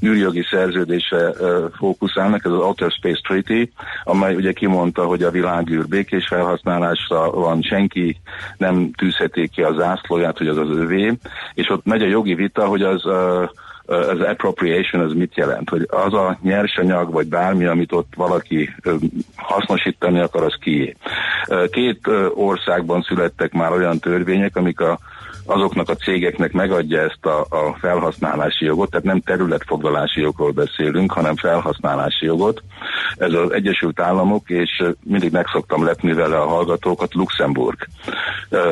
[0.06, 1.32] űrjogi szerződésre
[1.78, 3.72] fókuszálnak, ez az Outer Space Treaty,
[4.04, 8.18] amely ugye kimondta, hogy a világűr békés felhasználásra van, senki
[8.58, 11.14] nem tűzheti ki a zászlóját, hogy az az övé,
[11.54, 13.06] és ott megy a jogi vita, hogy az
[13.86, 18.76] az appropriation az mit jelent, hogy az a nyersanyag, vagy bármi, amit ott valaki
[19.36, 20.96] hasznosítani akar, az kié.
[21.72, 25.00] Két országban születtek már olyan törvények, amik a
[25.52, 31.36] azoknak a cégeknek megadja ezt a, a felhasználási jogot, tehát nem területfoglalási jogról beszélünk, hanem
[31.36, 32.64] felhasználási jogot.
[33.18, 37.78] Ez az Egyesült Államok, és mindig megszoktam lepni vele a hallgatókat, Luxemburg,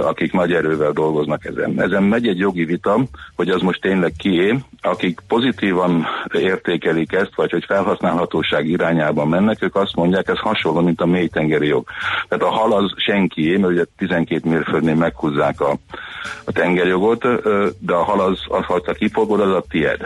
[0.02, 1.82] akik nagy erővel dolgoznak ezen.
[1.82, 3.00] Ezen megy egy jogi vita,
[3.36, 9.76] hogy az most tényleg kié, akik pozitívan értékelik ezt, vagy hogy felhasználhatóság irányában mennek, ők
[9.76, 11.88] azt mondják, ez hasonló, mint a mélytengeri jog.
[12.28, 15.78] Tehát a hal az senkié, mert ugye 12 mérföldnél meghúzzák a,
[16.46, 17.24] a tengerjogot,
[17.80, 20.00] de a hal az, az ha kifogod, az a tied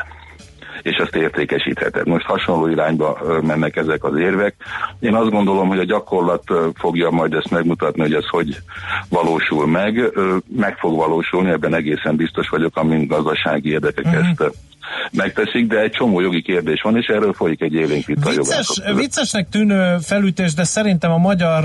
[0.81, 2.07] és azt értékesítheted.
[2.07, 4.55] Most hasonló irányba mennek ezek az érvek.
[4.99, 6.43] Én azt gondolom, hogy a gyakorlat
[6.75, 8.57] fogja majd ezt megmutatni, hogy ez hogy
[9.09, 10.11] valósul meg.
[10.57, 14.27] Meg fog valósulni, ebben egészen biztos vagyok, amint gazdasági érdekek uh-huh.
[14.27, 14.55] ezt
[15.11, 19.49] megteszik, de egy csomó jogi kérdés van, és erről folyik egy élénk vita Vicces, Viccesnek
[19.49, 21.63] tűnő felütés, de szerintem a magyar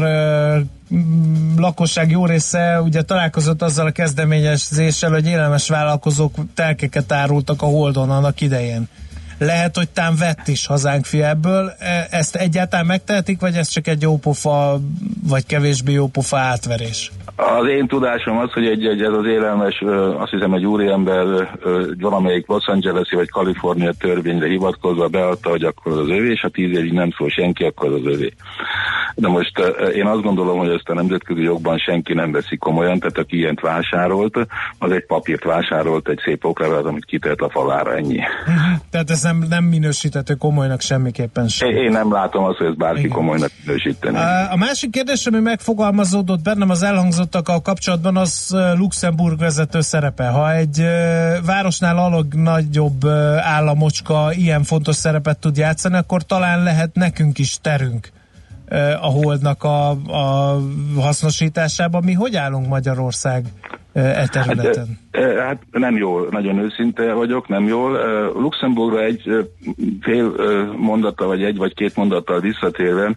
[1.57, 8.11] lakosság jó része ugye találkozott azzal a kezdeményezéssel, hogy élelmes vállalkozók telkeket árultak a Holdon
[8.11, 8.89] annak idején.
[9.39, 11.73] Lehet, hogy tám vett is hazánk fi ebből.
[11.79, 14.81] E, ezt egyáltalán megtehetik, vagy ez csak egy jópofa,
[15.23, 17.13] vagy kevésbé jópofa átverés?
[17.41, 19.83] Az én tudásom az, hogy egy, egy ez az élelmes,
[20.19, 21.59] azt hiszem egy úriember
[21.99, 26.77] valamelyik Los Angeles-i vagy Kalifornia törvényre hivatkozva beadta, hogy akkor az, övé, és ha tíz
[26.77, 28.33] évig nem szól senki, akkor az övé.
[29.21, 29.59] De most
[29.95, 33.61] én azt gondolom, hogy ezt a nemzetközi jogban senki nem veszi komolyan, tehát aki ilyent
[33.61, 34.35] vásárolt,
[34.79, 38.21] az egy papírt vásárolt, egy szép oklevelet, amit kitett a falára, ennyi.
[38.91, 41.69] Tehát ez nem, nem minősíthető komolynak semmiképpen sem.
[41.69, 43.11] Én nem látom azt, hogy ez bárki Igen.
[43.11, 44.17] komolynak minősíteni.
[44.51, 50.29] A másik kérdés, ami megfogalmazódott bennem az elhangzottakkal kapcsolatban, az Luxemburg vezető szerepe.
[50.29, 50.83] Ha egy
[51.47, 53.07] városnál alag nagyobb
[53.39, 58.17] államocska ilyen fontos szerepet tud játszani, akkor talán lehet nekünk is terünk
[59.01, 60.61] a holdnak a, a
[60.97, 62.05] hasznosításában.
[62.05, 63.47] Mi hogy állunk Magyarország
[63.93, 64.99] e területen?
[65.13, 67.99] Hát, hát nem jól, nagyon őszinte vagyok, nem jól.
[68.35, 69.49] Luxemburgra egy
[70.01, 70.33] fél
[70.77, 73.17] mondata, vagy egy vagy két mondattal visszatérve,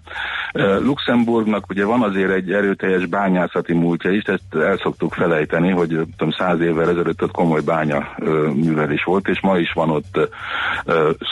[0.84, 6.32] Luxemburgnak ugye van azért egy erőteljes bányászati múltja is, ezt el szoktuk felejteni, hogy tudom,
[6.38, 8.08] száz évvel ezelőtt ott komoly bánya
[8.54, 10.30] művelés volt, és ma is van ott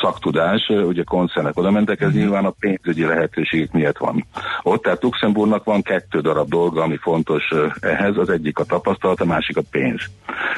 [0.01, 4.25] szaktudás, ugye koncernek oda mentek, ez nyilván a pénzügyi lehetőségek miatt van.
[4.63, 7.43] Ott tehát Luxemburgnak van kettő darab dolga, ami fontos
[7.79, 10.01] ehhez, az egyik a tapasztalat, másik a pénz.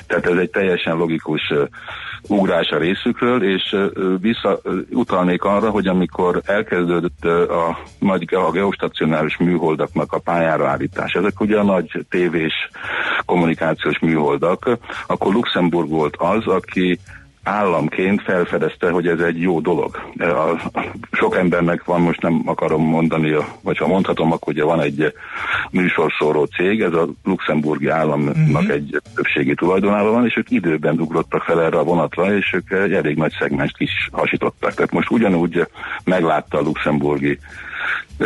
[0.08, 1.54] Tehát ez egy teljesen logikus
[2.28, 3.76] ugrás a részükről, és
[4.22, 4.60] vissza
[4.90, 11.58] utalnék arra, hogy amikor elkezdődött a nagy a geostacionáris műholdaknak a pályára állítás, ezek ugye
[11.58, 12.54] a nagy tévés
[13.26, 17.00] kommunikációs műholdak, akkor Luxemburg volt az, aki
[17.44, 20.12] államként felfedezte, hogy ez egy jó dolog.
[20.18, 20.72] A,
[21.12, 25.14] sok embernek van, most nem akarom mondani, vagy ha mondhatom, akkor ugye van egy
[25.72, 28.70] műsorszóró cég, ez a luxemburgi államnak uh-huh.
[28.70, 33.18] egy többségi tulajdonában van, és ők időben ugrottak fel erre a vonatra, és ők elég
[33.18, 34.74] nagy szegmest is hasítottak.
[34.74, 35.68] Tehát most ugyanúgy
[36.04, 37.40] meglátta a luxemburgi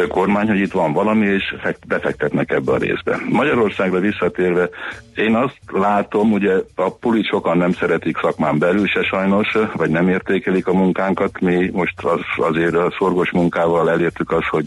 [0.07, 1.55] kormány, hogy itt van valami, és
[1.87, 3.19] befektetnek ebbe a részbe.
[3.29, 4.69] Magyarországra visszatérve,
[5.15, 10.09] én azt látom, ugye a pulit sokan nem szeretik szakmán belül se sajnos, vagy nem
[10.09, 11.39] értékelik a munkánkat.
[11.39, 14.65] Mi most az, azért a szorgos munkával elértük azt, hogy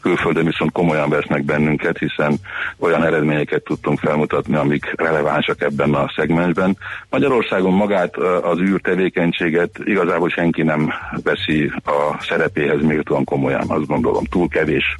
[0.00, 2.34] külföldön viszont komolyan vesznek bennünket, hiszen
[2.78, 6.76] olyan eredményeket tudtunk felmutatni, amik relevánsak ebben a szegmensben.
[7.10, 14.15] Magyarországon magát az űr tevékenységet igazából senki nem veszi a szerepéhez méltóan komolyan, azt gondolom.
[14.24, 14.96] Túl kevés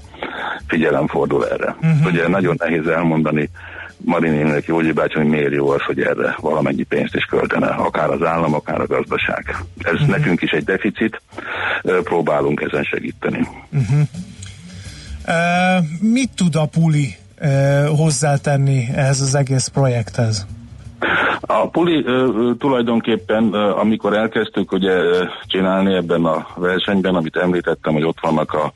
[0.66, 1.76] figyelem fordul erre.
[1.82, 2.06] Uh-huh.
[2.06, 3.50] Ugye nagyon nehéz elmondani
[3.96, 8.22] Marinének Jógyi bácsi, hogy miért jó az, hogy erre valamennyi pénzt is költene, akár az
[8.22, 9.56] állam, akár a gazdaság.
[9.78, 10.08] Ez uh-huh.
[10.08, 11.22] nekünk is egy deficit,
[11.82, 13.48] próbálunk ezen segíteni.
[13.72, 14.00] Uh-huh.
[15.28, 20.46] Uh, mit tud a Puli uh, hozzátenni ehhez az egész projekthez?
[21.40, 22.04] A puli
[22.58, 25.00] tulajdonképpen, amikor elkezdtük ugye
[25.46, 28.72] csinálni ebben a versenyben, amit említettem, hogy ott vannak a,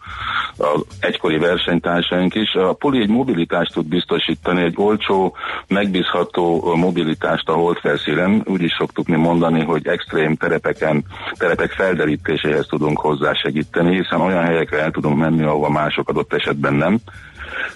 [0.62, 5.36] a egykori versenytársaink is, a puli egy mobilitást tud biztosítani, egy olcsó,
[5.68, 8.42] megbízható mobilitást a holdfelszínen.
[8.46, 11.04] Úgy is szoktuk mi mondani, hogy extrém terepeken,
[11.38, 16.98] terepek felderítéséhez tudunk hozzásegíteni, hiszen olyan helyekre el tudunk menni, ahova mások adott esetben nem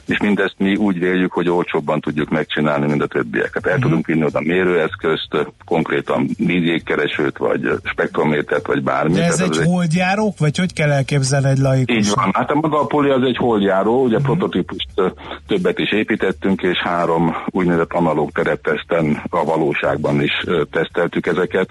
[0.07, 3.67] és mindezt mi úgy véljük, hogy olcsóbban tudjuk megcsinálni, mint a többieket.
[3.67, 3.83] El uh-huh.
[3.83, 9.17] tudunk vinni oda mérőeszközt, konkrétan vízjégkeresőt, vagy spektrométert, vagy bármit.
[9.17, 11.97] De ez egy egy holdjárók, vagy hogy kell elképzelni egy laikus?
[11.97, 12.31] Így van.
[12.33, 14.37] Hát a maga a poli az egy holdjáró, ugye uh-huh.
[14.37, 14.89] prototípust
[15.47, 21.69] többet is építettünk, és három úgynevezett analóg terepteszten a valóságban is teszteltük ezeket.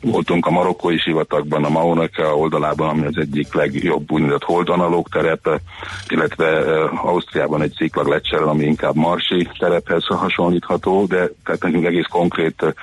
[0.00, 5.60] Voltunk a marokkói sivatagban, a Maunaka oldalában, ami az egyik legjobb úgynevezett hold analóg terep,
[6.08, 6.64] illetve
[7.34, 12.74] Ausztriában egy sziklag lecserel, ami inkább marsi terephez hasonlítható, de tehát nekünk egész konkrét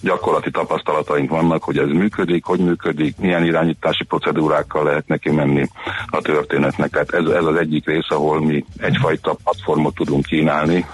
[0.00, 5.68] gyakorlati tapasztalataink vannak, hogy ez működik, hogy működik, milyen irányítási procedúrákkal lehet neki menni
[6.06, 6.90] a történetnek.
[6.90, 10.86] Tehát ez, ez az egyik rész, ahol mi egyfajta platformot tudunk kínálni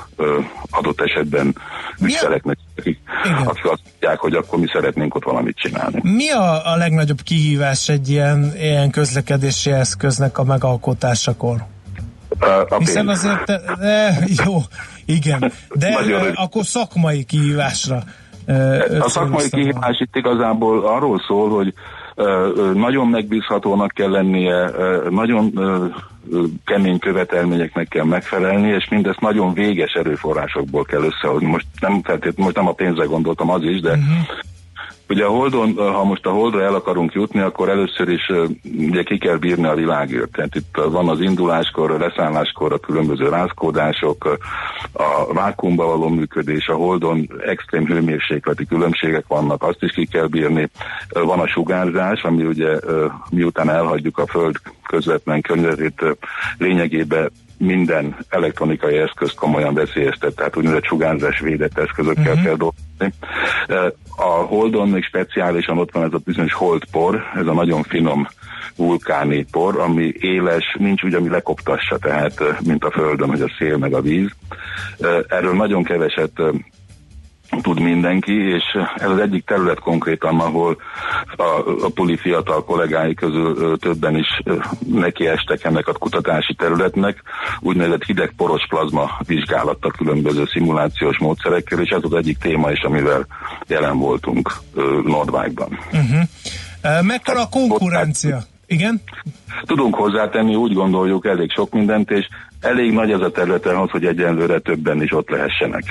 [0.70, 1.56] adott esetben
[2.00, 2.98] ügyfeleknek, akik,
[3.44, 6.00] azt mondják, hogy akkor mi szeretnénk ott valamit csinálni.
[6.02, 11.66] Mi a, a legnagyobb kihívás egy ilyen, ilyen közlekedési eszköznek a megalkotásakor?
[12.68, 13.18] A Hiszen pénz.
[13.24, 13.44] azért,
[13.78, 14.56] de, jó,
[15.06, 16.34] igen, de Nagyon rövid.
[16.36, 18.02] akkor szakmai kihívásra.
[19.00, 21.74] A szakmai kihívás itt igazából arról szól, hogy
[22.74, 24.70] nagyon megbízhatónak kell lennie,
[25.10, 25.52] nagyon
[26.64, 31.46] kemény követelményeknek kell megfelelni, és mindezt nagyon véges erőforrásokból kell összehozni.
[31.46, 34.26] Most nem, feltét, most nem a pénzre gondoltam az is, de uh-huh.
[35.08, 38.32] Ugye a Holdon, ha most a Holdra el akarunk jutni, akkor először is
[38.78, 40.32] ugye ki kell bírni a világűrt.
[40.32, 44.38] Tehát itt van az induláskor, a leszálláskor a különböző rázkódások,
[44.92, 50.68] a vákumba való működés, a Holdon extrém hőmérsékleti különbségek vannak, azt is ki kell bírni.
[51.08, 52.78] Van a sugárzás, ami ugye
[53.30, 54.56] miután elhagyjuk a Föld
[54.86, 56.02] közvetlen környezetét,
[56.58, 62.42] lényegében minden elektronikai eszközt komolyan veszélyeztet, tehát úgynevezett sugárzás védett eszközökkel uh-huh.
[62.42, 63.12] kell dolgozni.
[63.66, 68.28] E, A Holdon még speciálisan ott van ez a bizonyos holdpor, ez a nagyon finom
[68.76, 73.54] vulkáni por, ami éles, nincs úgy, ami lekoptassa, tehát e, mint a Földön, hogy a
[73.58, 74.30] szél meg a víz.
[75.00, 76.42] E, Erről nagyon keveset
[77.62, 78.64] tud mindenki, és
[78.96, 80.76] ez az egyik terület konkrétan, ahol
[81.36, 81.42] a,
[81.82, 84.42] a puli fiatal kollégái közül többen is
[84.86, 87.22] nekiestek ennek a kutatási területnek,
[87.60, 93.26] úgynevezett hideg poros plazma vizsgálattal különböző szimulációs módszerekkel, és ez az egyik téma is, amivel
[93.66, 94.52] jelen voltunk
[95.04, 95.78] Nordvágban.
[95.92, 97.06] Uh-huh.
[97.06, 98.38] Mekkora a konkurencia?
[98.66, 99.00] Igen?
[99.62, 102.28] Tudunk hozzátenni, úgy gondoljuk elég sok mindent, és
[102.60, 105.84] elég nagy ez a terület ahhoz, hogy egyenlőre többen is ott lehessenek.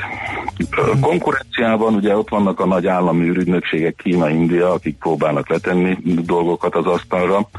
[0.78, 6.76] Ö, Konkurenciában ugye ott vannak a nagy állami ürügynökségek, Kína, India, akik próbálnak letenni dolgokat
[6.76, 7.50] az asztalra.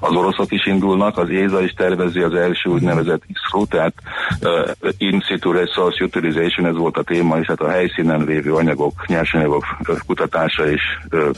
[0.00, 3.94] Az oroszok is indulnak, az ÉZA is tervezi az első úgynevezett ISRO, tehát
[4.42, 9.06] uh, In situ Resource Utilization, ez volt a téma, és hát a helyszínen lévő anyagok,
[9.06, 9.64] nyersanyagok
[10.06, 10.82] kutatása és
[11.12, 11.28] uh,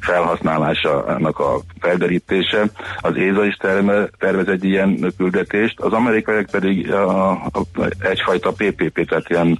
[0.00, 2.64] felhasználásának a felderítése.
[3.00, 5.92] Az ÉZA is terme, tervez egy ilyen küldetést, az
[6.36, 7.66] amerikaiak pedig a, a,
[7.98, 9.58] egyfajta PPP, tehát ilyen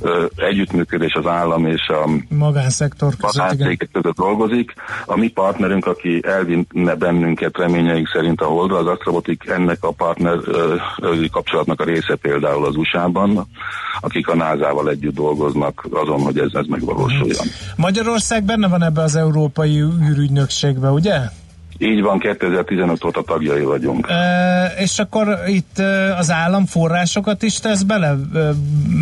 [0.00, 3.76] uh, együttműködés az állam és a Magánszektor között, igen.
[3.92, 4.72] között dolgozik.
[5.06, 10.38] A mi partnerünk, aki elvinne bennünket reményeink szerint a Holdra, az Astrobotik ennek a partner
[10.44, 13.46] ö, ö, kapcsolatnak a része például az USA-ban,
[14.00, 17.46] akik a NASA-val együtt dolgoznak azon, hogy ez, ez megvalósuljon.
[17.76, 21.20] Magyarország benne van ebbe az európai űrügynökségbe, ugye?
[21.78, 24.06] Így van, 2015 óta tagjai vagyunk.
[24.08, 25.78] E, és akkor itt
[26.18, 28.16] az állam forrásokat is tesz bele?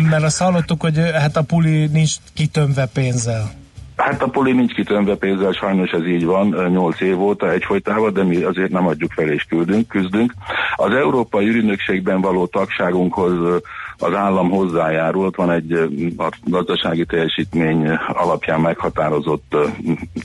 [0.09, 3.51] Mert azt hallottuk, hogy hát a puli nincs kitömve pénzzel.
[3.97, 8.23] Hát a poli nincs kitömve pénzzel, sajnos ez így van, 8 év óta egyfolytában, de
[8.23, 10.33] mi azért nem adjuk fel és küldünk, küzdünk.
[10.75, 13.61] Az Európai Ürünökségben való tagságunkhoz
[13.99, 15.71] az állam hozzájárult, van egy
[16.17, 19.55] a gazdasági teljesítmény alapján meghatározott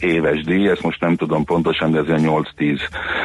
[0.00, 2.78] éves díj, ezt most nem tudom pontosan, de ez 8-10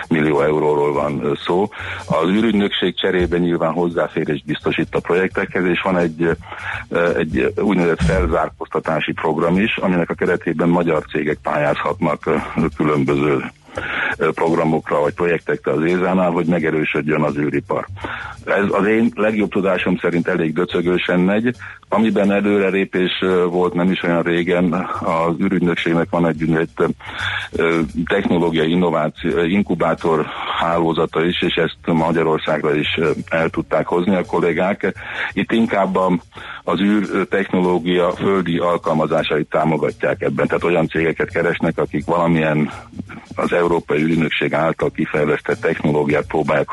[0.09, 1.69] millió euróról van szó.
[2.05, 6.29] Az ürügynökség cserében nyilván hozzáférést biztosít a projektekhez, és van egy,
[7.17, 12.29] egy úgynevezett felzárkóztatási program is, aminek a keretében magyar cégek pályázhatnak
[12.75, 13.43] különböző
[14.17, 17.85] programokra vagy projektekre az Ézánál, hogy megerősödjön az űripar.
[18.45, 21.55] Ez az én legjobb tudásom szerint elég döcögősen megy,
[21.89, 26.67] amiben előrelépés volt nem is olyan régen, az űrügynökségnek van egy
[27.51, 30.25] ö, technológiai innováció, inkubátor
[30.59, 32.99] hálózata is, és ezt Magyarországra is
[33.29, 34.93] el tudták hozni a kollégák.
[35.33, 36.11] Itt inkább a,
[36.63, 42.71] az űr technológia földi alkalmazásait támogatják ebben, tehát olyan cégeket keresnek, akik valamilyen
[43.35, 46.67] az Európai Ürünökség által kifejlesztett technológiát próbálják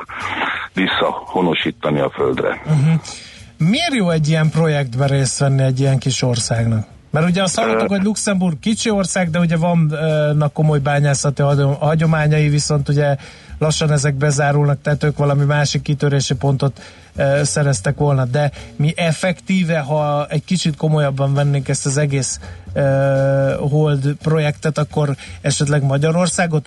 [0.75, 2.63] visszahonosítani a földre.
[2.65, 3.01] Uh-huh.
[3.59, 6.87] Miért jó egy ilyen projektben részt venni egy ilyen kis országnak?
[7.11, 12.49] Mert ugye azt hallottuk, hogy Luxemburg kicsi ország, de ugye vannak komoly bányászati hagyom- hagyományai,
[12.49, 13.17] viszont ugye
[13.59, 16.81] lassan ezek bezárulnak, tehát ők valami másik kitörési pontot
[17.17, 18.25] e, szereztek volna.
[18.25, 22.41] De mi effektíve, ha egy kicsit komolyabban vennénk ezt az egész
[22.73, 22.83] e,
[23.55, 25.09] Hold projektet, akkor
[25.41, 26.67] esetleg Magyarországot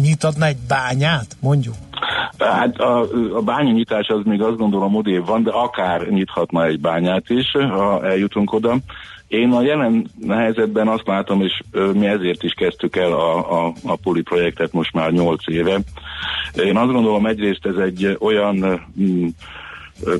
[0.00, 1.74] nyitatna egy bányát, mondjuk?
[2.38, 3.00] Hát a,
[3.36, 8.06] a bányanyitás az még azt gondolom odébb van, de akár nyithatna egy bányát is, ha
[8.06, 8.76] eljutunk oda.
[9.28, 11.60] Én a jelen helyzetben azt látom, és
[11.92, 15.78] mi ezért is kezdtük el a, a, a Puli projektet most már 8 éve.
[16.54, 19.26] Én azt gondolom egyrészt ez egy olyan mm,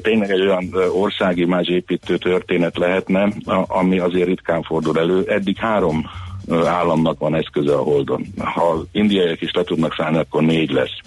[0.02, 3.32] tényleg egy olyan ö, országimázsépítő történet lehetne,
[3.66, 5.24] ami azért ritkán fordul elő.
[5.26, 6.06] Eddig három
[6.50, 8.26] államnak van eszköze a Holdon.
[8.38, 10.98] Ha az indiaiak is le tudnak szállni, akkor négy lesz.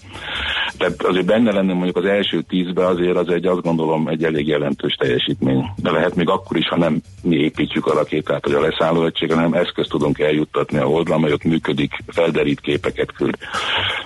[0.77, 4.47] Tehát azért benne lenni mondjuk az első tízbe azért az egy azt gondolom egy elég
[4.47, 5.71] jelentős teljesítmény.
[5.75, 9.31] De lehet még akkor is, ha nem mi építjük a rakétát, vagy a leszálló egység,
[9.33, 13.37] hanem eszközt tudunk eljuttatni a Holdra, amely ott működik, felderít képeket küld.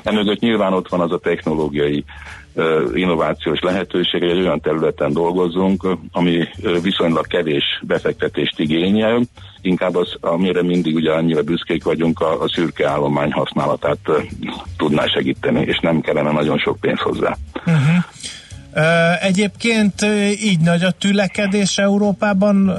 [0.03, 2.03] Emögött nyilván ott van az a technológiai
[2.93, 6.47] innovációs lehetőség, hogy egy olyan területen dolgozzunk, ami
[6.81, 9.21] viszonylag kevés befektetést igényel,
[9.61, 14.09] inkább az, amire mindig ugye annyira büszkék vagyunk, a, a szürke állomány használatát
[14.77, 17.37] tudná segíteni, és nem kellene nagyon sok pénz hozzá.
[17.65, 18.03] Uh-huh.
[18.75, 20.01] Uh, egyébként
[20.43, 22.69] így nagy a tülekedés Európában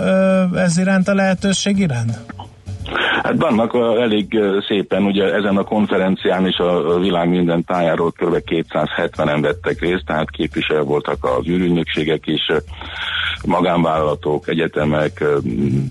[0.56, 2.33] ez iránt a lehetőség iránt?
[3.22, 8.36] Hát vannak elég szépen, ugye ezen a konferencián is a a világ minden tájáról kb.
[8.46, 12.46] 270-en vettek részt, tehát képviselő voltak az űrügynökségek is,
[13.46, 15.12] magánvállalatok, egyetemek,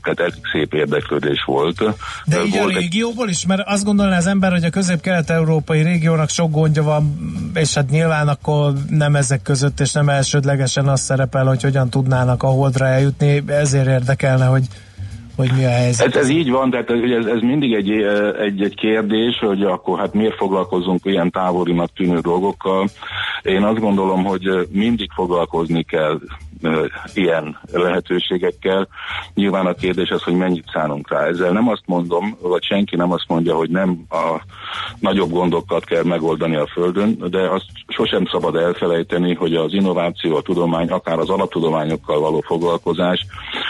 [0.01, 1.77] tehát elég szép érdeklődés volt.
[2.25, 4.69] De Ö, így a volt egy- régióból is, mert azt gondolná az ember, hogy a
[4.69, 7.15] közép-kelet-európai régiónak sok gondja van,
[7.53, 12.43] és hát nyilván akkor nem ezek között, és nem elsődlegesen az szerepel, hogy hogyan tudnának
[12.43, 14.63] a holdra eljutni, ezért érdekelne, hogy,
[15.35, 16.07] hogy mi a helyzet.
[16.07, 17.91] Ez, ez így van, tehát ez, ez mindig egy,
[18.41, 22.87] egy, egy kérdés, hogy akkor hát miért foglalkozunk ilyen távolinak tűnő dolgokkal.
[23.41, 26.19] Én azt gondolom, hogy mindig foglalkozni kell
[27.13, 28.87] ilyen lehetőségekkel.
[29.33, 31.25] Nyilván a kérdés az, hogy mennyit szánunk rá.
[31.25, 34.41] Ezzel nem azt mondom, vagy senki nem azt mondja, hogy nem a
[34.99, 40.41] nagyobb gondokat kell megoldani a Földön, de azt sosem szabad elfelejteni, hogy az innováció, a
[40.41, 43.25] tudomány, akár az alaptudományokkal való foglalkozás,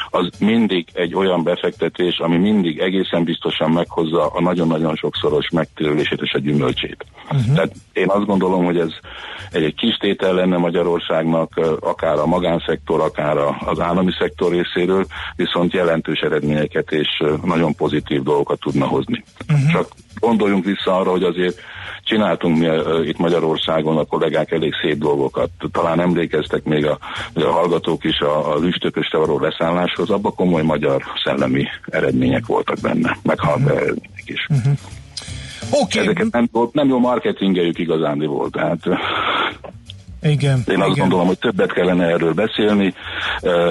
[0.10, 6.34] az mindig egy olyan befektetés, ami mindig egészen biztosan meghozza a nagyon-nagyon sokszoros megtérülését és
[6.34, 7.06] a gyümölcsét.
[7.24, 7.56] Uh-huh.
[7.56, 8.92] Tehát én azt gondolom, hogy ez
[9.52, 15.06] egy, egy kis tétel lenne Magyarországnak, akár a magánszektor, akár a, az állami szektor részéről,
[15.36, 19.24] viszont jelentős eredményeket és nagyon pozitív dolgokat tudna hozni.
[19.50, 19.72] Uh-huh.
[19.72, 19.88] Csak
[20.20, 21.60] gondoljunk vissza arra, hogy azért
[22.04, 22.68] csináltunk mi
[23.08, 25.50] itt Magyarországon a kollégák elég szép dolgokat.
[25.72, 26.98] Talán emlékeztek még a,
[27.34, 33.18] a hallgatók is a, a üstököste való leszálláshoz, abban komoly magyar szellemi eredmények voltak benne,
[33.24, 34.48] meg hardware eredmények is.
[34.50, 34.74] Uh-huh.
[35.72, 36.00] Oké.
[36.00, 36.02] Okay.
[36.02, 38.80] Ezeket nem, nem jó marketingeljük igazándiból, volt, tehát
[40.24, 40.64] igen.
[40.68, 41.00] Én azt igen.
[41.00, 42.94] gondolom, hogy többet kellene erről beszélni,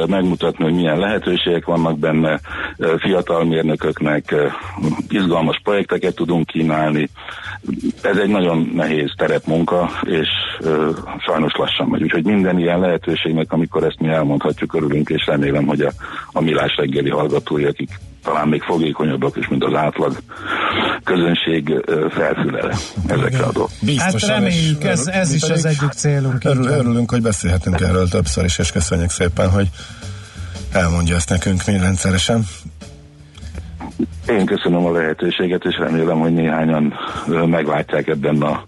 [0.07, 2.40] megmutatni, hogy milyen lehetőségek vannak benne,
[2.98, 4.34] fiatal mérnököknek
[5.09, 7.09] izgalmas projekteket tudunk kínálni.
[8.03, 10.28] Ez egy nagyon nehéz terepmunka, és
[11.18, 12.03] sajnos lassan megy.
[12.03, 15.90] Úgyhogy minden ilyen lehetőségnek, amikor ezt mi elmondhatjuk, örülünk, és remélem, hogy a,
[16.32, 17.90] a Milás reggeli hallgatói, akik
[18.23, 20.16] talán még fogékonyabbak is, mint az átlag
[21.05, 22.70] közönség felfülel
[23.07, 23.70] ezekre a dolgok.
[23.97, 26.45] Hát reméljük, ez, ez is az egyik célunk.
[26.45, 29.68] Örül, örülünk, hogy beszélhetünk erről többször is, és köszönjük szépen, hogy
[30.73, 32.47] elmondja ezt nekünk még rendszeresen.
[34.28, 36.95] Én köszönöm a lehetőséget, és remélem, hogy néhányan
[37.47, 38.64] meglátják ebben a,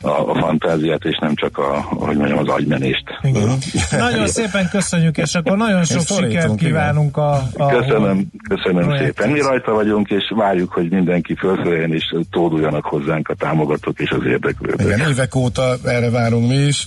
[0.00, 3.04] a, a fantáziát, és nem csak a, hogy mondjam, az agymenést.
[3.22, 3.58] Igen.
[3.98, 9.30] nagyon szépen köszönjük, és akkor nagyon sok sikert kívánunk a, a Köszönöm, köszönöm szépen.
[9.30, 14.24] Mi rajta vagyunk, és várjuk, hogy mindenki fölfeljen, és tóduljanak hozzánk a támogatók és az
[14.26, 14.86] érdeklődők.
[14.86, 16.86] Igen, évek óta erre várunk mi is,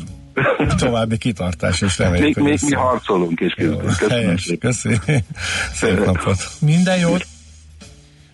[0.77, 3.81] további kitartás, és reméljük, még, még mi harcolunk, és küzdünk.
[3.81, 4.71] Köszönöm helyes, szépen.
[4.71, 4.99] Köszönöm.
[5.73, 6.37] Szép napot.
[6.59, 7.25] Minden jót.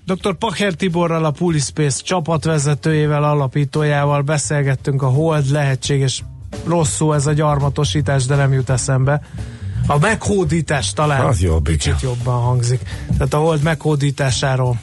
[0.06, 0.36] Dr.
[0.36, 6.24] Pacher Tiborral, a Pulispace csapatvezetőjével, alapítójával beszélgettünk a hold lehetséges
[6.66, 9.22] rosszul ez a gyarmatosítás, de nem jut eszembe.
[9.88, 11.97] A meghódítás talán az jobb, kicsit igen.
[12.01, 12.82] jobban hangzik.
[13.12, 14.80] Tehát a hold meghódításáról.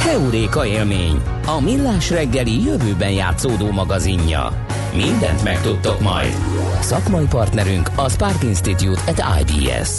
[0.00, 4.66] Heuréka élmény, a millás reggeli jövőben játszódó magazinja.
[4.94, 6.34] Mindent megtudtok majd.
[6.80, 9.90] Szakmai partnerünk a Spark Institute at IBS.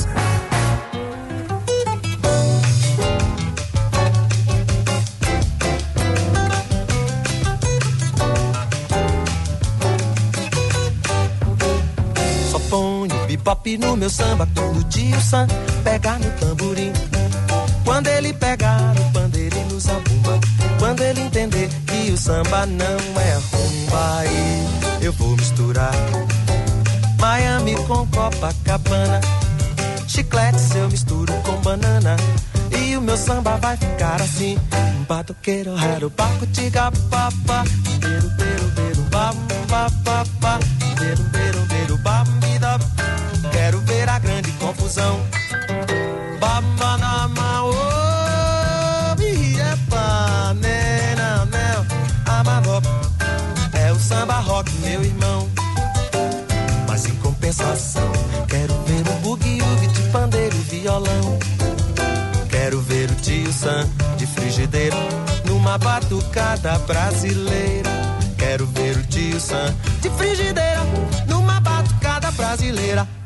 [13.48, 15.48] Bebop no meu samba todo dia o Sam
[15.82, 16.92] pega no tamborim.
[17.86, 20.38] Quando ele pegar o pandeiro e nos abumba,
[20.78, 24.68] quando ele entender que o samba não é rumba, aí
[25.02, 25.94] eu vou misturar
[27.20, 29.22] Miami com Copacabana,
[30.08, 32.18] chiclete se eu misturo com banana.
[32.78, 34.58] E o meu samba vai ficar assim:
[35.08, 37.64] batuqueiro, raro, paco, tiga, papa,
[38.02, 39.64] beiro, beiro, beiro, bam, beiro,
[41.00, 41.47] beiro, beiro,
[44.88, 45.22] confusão.
[49.18, 51.86] Biepa, nena, mel,
[52.26, 52.88] amabop.
[53.74, 55.50] É o samba rock, meu irmão.
[56.88, 58.10] Mas em compensação,
[58.48, 61.40] quero ver o bugue-ugue de pandeiro e violão.
[62.50, 64.96] Quero ver o tio Sam de frigideira
[65.46, 67.90] numa batucada brasileira.
[68.38, 70.82] Quero ver o tio Sam de frigideira
[71.28, 73.17] numa batucada brasileira.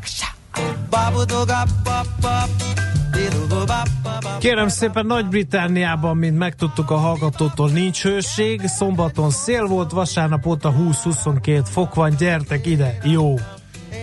[4.40, 8.62] Kérem szépen, Nagy-Britániában, mint megtudtuk a hallgatótól, nincs hőség.
[8.66, 13.36] Szombaton szél volt, vasárnap óta 20-22 fok van, gyertek ide, jó.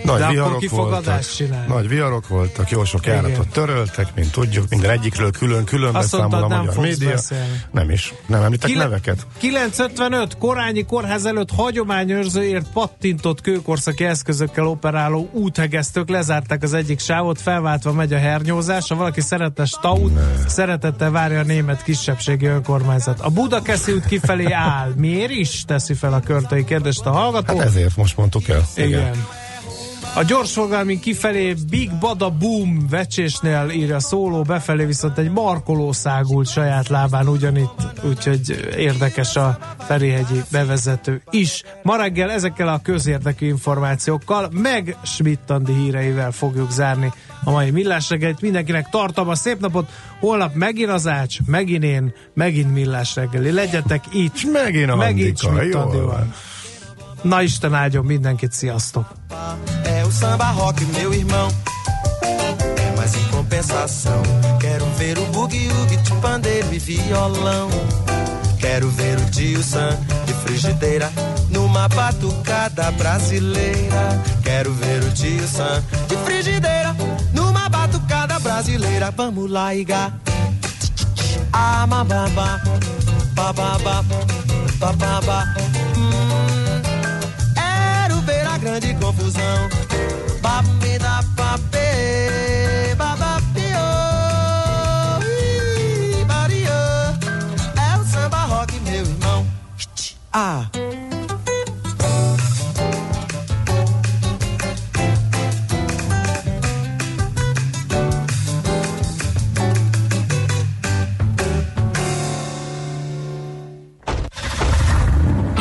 [0.09, 1.31] Nagy De akkor viharok kifogadást voltak.
[1.35, 1.65] csinál.
[1.67, 3.15] Nagy viharok voltak, jó sok Igen.
[3.15, 7.09] járatot töröltek, mint tudjuk, minden egyikről külön-külön beszámol a nem magyar média.
[7.09, 7.61] beszélni.
[7.71, 9.25] Nem is, nem említek Kile- neveket.
[9.37, 17.91] 955 Korányi Kórház előtt hagyományőrzőért pattintott kőkorszaki eszközökkel operáló úthegesztők lezárták az egyik sávot, felváltva
[17.93, 18.87] megy a hernyózás.
[18.89, 23.19] Ha valaki szeretne staut, szeretettel várja a német kisebbségi önkormányzat.
[23.19, 24.93] A Budakeszi út kifelé áll.
[24.97, 27.57] Miért is teszi fel a körtei kérdést a hallgató?
[27.57, 28.65] Hát ezért most mondtuk el.
[28.75, 29.11] Igen.
[30.15, 36.87] A gyorsforgalmi kifelé Big Bada Boom vecsésnél írja szóló, befelé viszont egy markoló szágult saját
[36.87, 41.63] lábán ugyanitt, úgyhogy érdekes a Ferihegyi bevezető is.
[41.83, 47.11] Ma reggel ezekkel a közérdekű információkkal, meg Schmidt-Andi híreivel fogjuk zárni
[47.43, 48.41] a mai millás reggelt.
[48.41, 49.89] Mindenkinek tartom a szép napot,
[50.19, 53.51] holnap megint az Ács, megint én, megint millás reggeli.
[53.51, 54.51] Legyetek itt.
[54.51, 56.17] Megint a megint Andika, Schmidt-Andival.
[56.17, 56.33] jól
[57.21, 57.29] van.
[57.29, 59.05] Na Isten áldjon mindenkit, sziasztok!
[59.83, 61.47] É o samba rock, meu irmão.
[62.21, 64.21] É, mas em compensação,
[64.59, 67.69] quero ver o bugue-ugue de pandeiro e violão.
[68.59, 71.11] Quero ver o tio Sam de frigideira
[71.49, 74.21] numa batucada brasileira.
[74.43, 76.95] Quero ver o tio Sam de frigideira
[77.33, 79.11] numa batucada brasileira.
[79.11, 80.13] Vamos lá, Iga.
[81.53, 82.27] Ah, babá,
[83.33, 84.03] babá,
[84.79, 85.78] bababa.
[89.29, 89.69] Confusão.
[100.31, 100.69] Ah.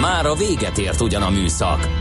[0.00, 1.97] Már a véget ért ugyan a műszak,